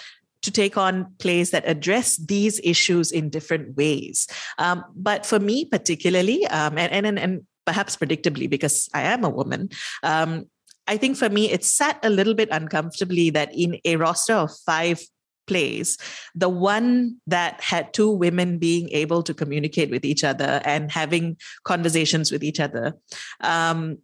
to 0.42 0.51
take 0.51 0.77
on 0.77 1.12
plays 1.19 1.51
that 1.51 1.69
address 1.69 2.16
these 2.16 2.61
issues 2.64 3.12
in 3.12 3.29
different 3.29 3.77
ways. 3.77 4.27
Um, 4.59 4.85
but 4.95 5.27
for 5.27 5.38
me, 5.38 5.64
particularly, 5.64 6.47
um, 6.47 6.79
and, 6.79 7.07
and 7.07 7.19
and 7.19 7.47
perhaps 7.66 7.97
predictably, 7.97 8.49
because 8.49 8.88
I 8.95 9.03
am 9.03 9.25
a 9.25 9.31
woman. 9.31 9.69
Um, 10.03 10.47
I 10.88 10.97
think 10.97 11.16
for 11.16 11.29
me, 11.29 11.51
it 11.51 11.64
sat 11.64 11.99
a 12.05 12.11
little 12.11 12.35
bit 12.35 12.49
uncomfortably 12.53 13.31
that 13.31 13.51
in 13.53 13.79
a 13.85 13.97
roster 13.97 14.35
of 14.35 14.57
five 14.64 15.03
plays 15.46 15.98
the 16.35 16.48
one 16.48 17.16
that 17.26 17.61
had 17.61 17.92
two 17.92 18.11
women 18.11 18.59
being 18.59 18.88
able 18.90 19.22
to 19.22 19.35
communicate 19.35 19.90
with 19.90 20.04
each 20.04 20.24
other 20.24 20.61
and 20.64 20.90
having 20.90 21.37
conversations 21.64 22.32
with 22.32 22.42
each 22.42 22.61
other 22.61 22.94
um, 23.40 23.98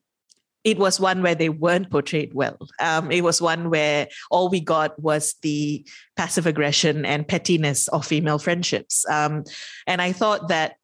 it 0.65 0.79
was 0.79 1.01
one 1.01 1.23
where 1.23 1.35
they 1.35 1.49
weren't 1.49 1.91
portrayed 1.91 2.35
well. 2.35 2.57
Um, 2.81 3.11
it 3.11 3.23
was 3.23 3.43
one 3.43 3.69
where 3.71 4.09
all 4.31 4.49
we 4.49 4.61
got 4.61 4.99
was 4.99 5.35
the 5.43 5.85
passive 6.17 6.47
aggression 6.47 7.05
and 7.05 7.27
pettiness 7.27 7.89
of 7.89 8.07
female 8.07 8.39
friendships. 8.39 9.05
Um, 9.09 9.45
and 9.87 10.01
I 10.01 10.13
thought 10.13 10.49
that 10.49 10.77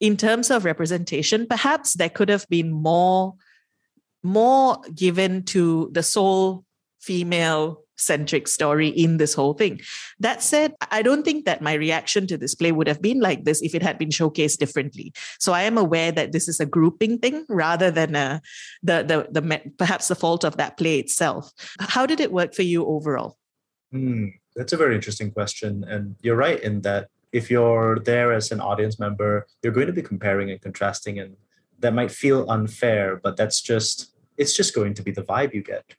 in 0.00 0.16
terms 0.16 0.50
of 0.50 0.64
representation, 0.64 1.46
perhaps 1.46 1.94
there 1.94 2.08
could 2.08 2.28
have 2.28 2.48
been 2.48 2.72
more, 2.72 3.34
more 4.24 4.78
given 4.92 5.44
to 5.44 5.90
the 5.92 6.02
sole 6.02 6.64
female 7.02 7.82
centric 7.96 8.48
story 8.48 8.88
in 8.88 9.18
this 9.18 9.34
whole 9.34 9.54
thing. 9.54 9.80
That 10.18 10.42
said, 10.42 10.74
I 10.90 11.02
don't 11.02 11.24
think 11.24 11.44
that 11.44 11.62
my 11.62 11.74
reaction 11.74 12.26
to 12.28 12.36
this 12.36 12.54
play 12.54 12.72
would 12.72 12.88
have 12.88 13.02
been 13.02 13.20
like 13.20 13.44
this 13.44 13.62
if 13.62 13.74
it 13.74 13.82
had 13.82 13.98
been 13.98 14.08
showcased 14.08 14.58
differently. 14.58 15.12
So 15.38 15.52
I 15.52 15.62
am 15.62 15.78
aware 15.78 16.10
that 16.12 16.32
this 16.32 16.48
is 16.48 16.58
a 16.58 16.66
grouping 16.66 17.18
thing 17.18 17.44
rather 17.48 17.90
than 17.90 18.16
a, 18.16 18.40
the, 18.82 19.02
the, 19.02 19.40
the 19.40 19.72
perhaps 19.78 20.08
the 20.08 20.14
fault 20.14 20.44
of 20.44 20.56
that 20.56 20.76
play 20.76 20.98
itself. 20.98 21.52
How 21.78 22.06
did 22.06 22.20
it 22.20 22.32
work 22.32 22.54
for 22.54 22.62
you 22.62 22.84
overall? 22.86 23.36
Mm, 23.94 24.32
that's 24.56 24.72
a 24.72 24.76
very 24.76 24.94
interesting 24.94 25.30
question. 25.30 25.84
And 25.84 26.16
you're 26.22 26.36
right 26.36 26.60
in 26.60 26.80
that 26.82 27.08
if 27.32 27.50
you're 27.50 27.98
there 28.00 28.32
as 28.32 28.50
an 28.52 28.60
audience 28.60 28.98
member, 28.98 29.46
you're 29.62 29.72
going 29.72 29.86
to 29.86 29.92
be 29.92 30.02
comparing 30.02 30.50
and 30.50 30.60
contrasting, 30.60 31.18
and 31.18 31.36
that 31.78 31.94
might 31.94 32.10
feel 32.10 32.48
unfair, 32.50 33.16
but 33.16 33.36
that's 33.36 33.60
just, 33.60 34.14
it's 34.36 34.54
just 34.54 34.74
going 34.74 34.94
to 34.94 35.02
be 35.02 35.10
the 35.10 35.22
vibe 35.22 35.54
you 35.54 35.62
get. 35.62 35.94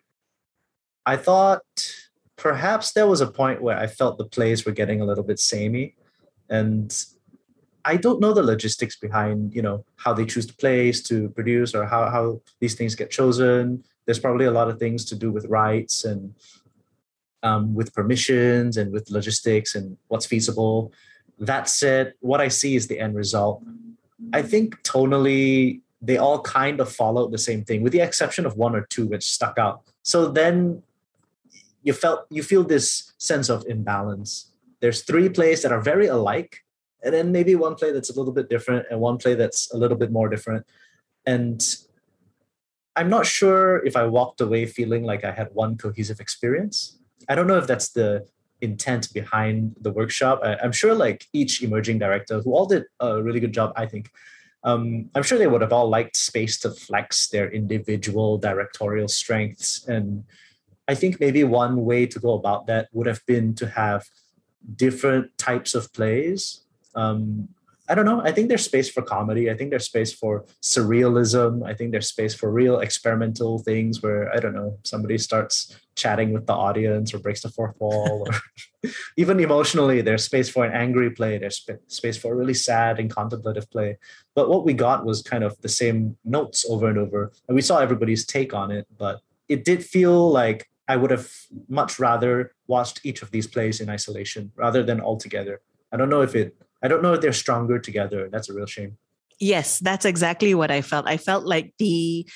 I 1.06 1.18
thought 1.18 1.64
perhaps 2.38 2.92
there 2.94 3.08
was 3.08 3.22
a 3.22 3.28
point 3.28 3.62
where 3.62 3.78
I 3.78 3.88
felt 3.88 4.18
the 4.18 4.26
plays 4.26 4.66
were 4.66 4.72
getting 4.72 5.02
a 5.02 5.06
little 5.06 5.24
bit 5.24 5.40
samey. 5.40 5.96
And 6.50 6.94
I 7.86 7.98
don't 7.98 8.22
know 8.22 8.34
the 8.34 8.44
logistics 8.44 8.98
behind, 8.98 9.54
you 9.54 9.62
know, 9.62 9.86
how 9.98 10.14
they 10.14 10.26
choose 10.26 10.48
the 10.48 10.54
plays 10.54 11.04
to 11.04 11.30
produce 11.30 11.76
or 11.76 11.86
how, 11.86 12.10
how 12.10 12.42
these 12.60 12.76
things 12.76 12.96
get 12.96 13.12
chosen. 13.12 13.84
There's 14.06 14.20
probably 14.20 14.46
a 14.46 14.52
lot 14.52 14.70
of 14.70 14.80
things 14.80 15.06
to 15.06 15.16
do 15.16 15.32
with 15.32 15.46
rights 15.46 16.06
and 16.06 16.34
um, 17.44 17.74
with 17.76 17.94
permissions 17.94 18.78
and 18.78 18.92
with 18.92 19.10
logistics 19.10 19.76
and 19.76 19.98
what's 20.08 20.26
feasible. 20.26 20.94
That 21.40 21.68
said, 21.68 22.14
what 22.22 22.40
I 22.40 22.48
see 22.48 22.76
is 22.76 22.88
the 22.88 23.00
end 23.00 23.16
result. 23.16 23.64
I 24.32 24.42
think 24.42 24.82
tonally, 24.84 25.82
they 26.02 26.18
all 26.18 26.42
kind 26.42 26.80
of 26.80 26.92
followed 26.92 27.32
the 27.32 27.38
same 27.38 27.64
thing, 27.64 27.82
with 27.82 27.92
the 27.92 28.00
exception 28.00 28.46
of 28.46 28.56
one 28.56 28.76
or 28.76 28.86
two 28.90 29.08
which 29.08 29.26
stuck 29.26 29.58
out. 29.58 29.82
So 30.04 30.30
then 30.30 30.84
you 31.84 31.94
felt 31.94 32.26
you 32.30 32.44
feel 32.44 32.64
this 32.64 33.14
sense 33.18 33.50
of 33.50 33.66
imbalance. 33.68 34.52
There's 34.80 35.04
three 35.04 35.30
plays 35.30 35.62
that 35.62 35.72
are 35.72 35.82
very 35.82 36.08
alike, 36.08 36.64
and 37.04 37.14
then 37.14 37.32
maybe 37.32 37.56
one 37.56 37.76
play 37.76 37.92
that's 37.92 38.10
a 38.10 38.18
little 38.18 38.34
bit 38.34 38.50
different, 38.50 38.88
and 38.90 39.00
one 39.00 39.18
play 39.18 39.36
that's 39.36 39.72
a 39.74 39.78
little 39.78 39.98
bit 39.98 40.12
more 40.12 40.30
different. 40.30 40.66
And 41.26 41.62
I'm 42.96 43.10
not 43.10 43.26
sure 43.26 43.86
if 43.86 43.96
I 43.96 44.06
walked 44.06 44.42
away 44.42 44.66
feeling 44.66 45.04
like 45.04 45.24
I 45.24 45.32
had 45.32 45.50
one 45.54 45.78
cohesive 45.78 46.20
experience. 46.20 46.98
I 47.28 47.36
don't 47.36 47.48
know 47.48 47.58
if 47.58 47.68
that's 47.68 47.90
the 47.90 48.26
intent 48.62 49.14
behind 49.14 49.76
the 49.82 49.92
workshop. 49.92 50.42
I, 50.44 50.58
am 50.64 50.72
sure 50.72 50.94
like 50.94 51.28
each 51.34 51.62
emerging 51.62 52.00
director 52.00 52.40
who 52.42 52.54
all 52.54 52.66
did 52.66 52.86
a 53.00 53.22
really 53.22 53.40
good 53.40 53.54
job, 53.54 53.74
I 53.76 53.86
think. 53.86 54.12
Um, 54.64 55.10
I'm 55.16 55.24
sure 55.24 55.38
they 55.38 55.48
would 55.48 55.62
have 55.62 55.74
all 55.74 55.90
liked 55.90 56.16
space 56.16 56.58
to 56.60 56.72
flex 56.72 57.28
their 57.28 57.52
individual 57.52 58.38
directorial 58.38 59.10
strengths. 59.10 59.86
And 59.88 60.24
I 60.88 60.96
think 60.96 61.20
maybe 61.20 61.44
one 61.44 61.86
way 61.86 62.06
to 62.06 62.20
go 62.20 62.34
about 62.34 62.68
that 62.68 62.90
would 62.92 63.08
have 63.08 63.26
been 63.26 63.56
to 63.56 63.68
have 63.68 64.06
different 64.76 65.38
types 65.38 65.76
of 65.76 65.92
plays 65.94 66.64
um, 66.96 67.50
I 67.90 67.96
don't 67.96 68.06
know. 68.06 68.22
I 68.22 68.32
think 68.32 68.48
there's 68.48 68.64
space 68.64 68.90
for 68.90 69.02
comedy. 69.02 69.52
I 69.52 69.56
think 69.56 69.70
there's 69.70 69.86
space 69.86 70.14
for 70.14 70.46
surrealism. 70.62 71.68
I 71.68 71.74
think 71.74 71.92
there's 71.92 72.08
space 72.08 72.34
for 72.34 72.50
real 72.50 72.80
experimental 72.80 73.60
things 73.60 74.02
where 74.02 74.34
I 74.34 74.40
don't 74.40 74.56
know 74.56 74.78
somebody 74.84 75.18
starts 75.18 75.76
chatting 75.96 76.32
with 76.32 76.48
the 76.48 76.54
audience 76.54 77.14
or 77.14 77.20
breaks 77.20 77.42
the 77.42 77.50
fourth 77.50 77.76
wall, 77.80 78.26
or 78.26 78.90
even 79.18 79.40
emotionally, 79.42 80.02
there's 80.02 80.24
space 80.24 80.50
for 80.50 80.64
an 80.64 80.72
angry 80.72 81.10
play. 81.12 81.38
There's 81.38 81.58
sp- 81.60 81.84
space 81.88 82.16
for 82.16 82.32
a 82.32 82.36
really 82.36 82.54
sad 82.54 83.00
and 83.02 83.14
contemplative 83.14 83.70
play. 83.70 83.98
But 84.34 84.50
what 84.50 84.64
we 84.64 84.74
got 84.74 85.06
was 85.06 85.22
kind 85.22 85.44
of 85.44 85.60
the 85.62 85.70
same 85.70 86.16
notes 86.24 86.66
over 86.70 86.88
and 86.88 86.98
over, 86.98 87.34
and 87.50 87.56
we 87.56 87.62
saw 87.62 87.80
everybody's 87.80 88.26
take 88.26 88.54
on 88.54 88.72
it. 88.72 88.88
But 88.98 89.20
it 89.50 89.66
did 89.66 89.84
feel 89.84 90.32
like 90.32 90.70
I 90.88 90.96
would 90.98 91.12
have 91.12 91.32
much 91.68 92.00
rather 92.00 92.54
watched 92.68 93.02
each 93.04 93.22
of 93.22 93.32
these 93.32 93.48
plays 93.48 93.80
in 93.80 93.90
isolation 93.90 94.52
rather 94.56 94.84
than 94.84 95.00
all 95.00 95.18
together. 95.18 95.62
I 95.92 95.98
don't 95.98 96.10
know 96.10 96.22
if 96.22 96.36
it 96.36 96.56
I 96.84 96.90
don't 96.90 97.02
know 97.02 97.14
if 97.14 97.22
they're 97.22 97.32
stronger 97.32 97.80
together. 97.80 98.30
That's 98.30 98.50
a 98.50 98.54
real 98.54 98.66
shame. 98.66 98.98
Yes, 99.40 99.80
that's 99.80 100.06
exactly 100.06 100.54
what 100.54 100.70
I 100.70 100.82
felt. 100.82 101.08
I 101.08 101.18
felt 101.18 101.46
like 101.46 101.74
the 101.80 102.28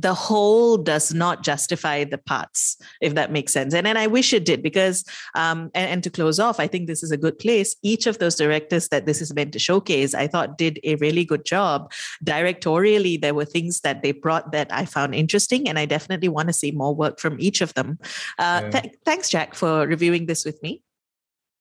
the 0.00 0.14
whole 0.14 0.76
does 0.76 1.14
not 1.14 1.42
justify 1.42 2.04
the 2.04 2.18
parts, 2.18 2.76
if 3.00 3.14
that 3.14 3.32
makes 3.32 3.52
sense. 3.52 3.74
And 3.74 3.86
and 3.86 3.98
I 3.98 4.06
wish 4.06 4.32
it 4.32 4.44
did 4.44 4.62
because 4.62 5.04
um 5.34 5.70
and, 5.74 5.90
and 5.90 6.04
to 6.04 6.10
close 6.10 6.38
off, 6.38 6.60
I 6.60 6.66
think 6.66 6.86
this 6.86 7.02
is 7.02 7.10
a 7.10 7.16
good 7.16 7.38
place. 7.38 7.76
Each 7.82 8.06
of 8.06 8.18
those 8.18 8.36
directors 8.36 8.88
that 8.88 9.06
this 9.06 9.20
is 9.22 9.34
meant 9.34 9.52
to 9.52 9.58
showcase, 9.58 10.14
I 10.14 10.26
thought 10.26 10.58
did 10.58 10.78
a 10.84 10.96
really 10.96 11.24
good 11.24 11.44
job. 11.44 11.92
Directorially, 12.24 13.20
there 13.20 13.34
were 13.34 13.44
things 13.44 13.80
that 13.80 14.02
they 14.02 14.12
brought 14.12 14.52
that 14.52 14.68
I 14.70 14.84
found 14.84 15.14
interesting, 15.14 15.68
and 15.68 15.78
I 15.78 15.86
definitely 15.86 16.28
want 16.28 16.48
to 16.48 16.52
see 16.52 16.72
more 16.72 16.94
work 16.94 17.20
from 17.20 17.36
each 17.40 17.60
of 17.60 17.74
them. 17.74 17.98
Uh, 18.38 18.60
yeah. 18.64 18.70
th- 18.70 18.94
thanks, 19.04 19.28
Jack, 19.28 19.54
for 19.54 19.86
reviewing 19.86 20.26
this 20.26 20.44
with 20.44 20.62
me. 20.62 20.82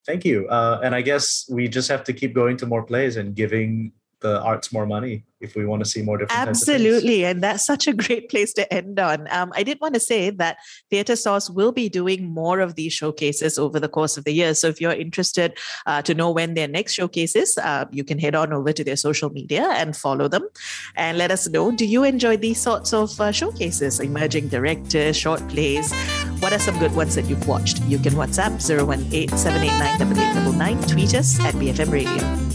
Thank 0.05 0.23
you. 0.23 0.47
Uh, 0.47 0.81
and 0.83 0.93
I 0.93 1.01
guess 1.01 1.49
we 1.49 1.67
just 1.67 1.89
have 1.89 2.03
to 2.03 2.13
keep 2.13 2.33
going 2.33 2.57
to 2.57 2.65
more 2.65 2.83
plays 2.83 3.17
and 3.17 3.35
giving 3.35 3.91
the 4.21 4.41
arts 4.41 4.71
more 4.71 4.85
money 4.85 5.23
if 5.41 5.55
we 5.55 5.65
want 5.65 5.83
to 5.83 5.89
see 5.89 6.01
more 6.01 6.17
different 6.17 6.47
absolutely 6.47 7.25
and 7.25 7.43
that's 7.43 7.65
such 7.71 7.87
a 7.87 7.93
great 7.93 8.29
place 8.29 8.53
to 8.53 8.73
end 8.73 8.99
on. 8.99 9.27
Um, 9.31 9.51
i 9.55 9.63
did 9.63 9.79
want 9.81 9.93
to 9.93 9.99
say 9.99 10.29
that 10.29 10.57
Theatresauce 10.91 11.49
will 11.49 11.71
be 11.71 11.89
doing 11.89 12.25
more 12.25 12.59
of 12.59 12.75
these 12.75 12.93
showcases 12.93 13.59
over 13.59 13.79
the 13.79 13.89
course 13.89 14.17
of 14.17 14.23
the 14.23 14.31
year. 14.31 14.53
So 14.53 14.67
if 14.67 14.79
you're 14.79 14.93
interested 14.93 15.57
uh, 15.85 16.01
to 16.03 16.13
know 16.13 16.31
when 16.31 16.53
their 16.53 16.67
next 16.67 16.93
showcases 16.93 17.57
uh, 17.57 17.85
you 17.91 18.03
can 18.03 18.19
head 18.19 18.35
on 18.35 18.53
over 18.53 18.71
to 18.71 18.83
their 18.83 18.95
social 18.95 19.29
media 19.29 19.67
and 19.71 19.95
follow 19.95 20.27
them. 20.27 20.47
And 20.95 21.17
let 21.17 21.31
us 21.31 21.47
know 21.47 21.71
do 21.71 21.85
you 21.85 22.03
enjoy 22.03 22.37
these 22.37 22.59
sorts 22.59 22.93
of 22.93 23.19
uh, 23.19 23.31
showcases? 23.31 23.99
Emerging 23.99 24.47
directors 24.49 25.17
short 25.17 25.47
plays? 25.49 25.93
What 26.39 26.53
are 26.53 26.59
some 26.59 26.77
good 26.79 26.95
ones 26.95 27.15
that 27.15 27.25
you've 27.25 27.47
watched? 27.47 27.81
You 27.83 27.99
can 27.99 28.13
whatsapp 28.13 28.53
018 28.65 29.29
789 29.29 30.81
tweet 30.87 31.13
us 31.13 31.39
at 31.39 31.53
bfm 31.55 31.91
radio 31.91 32.54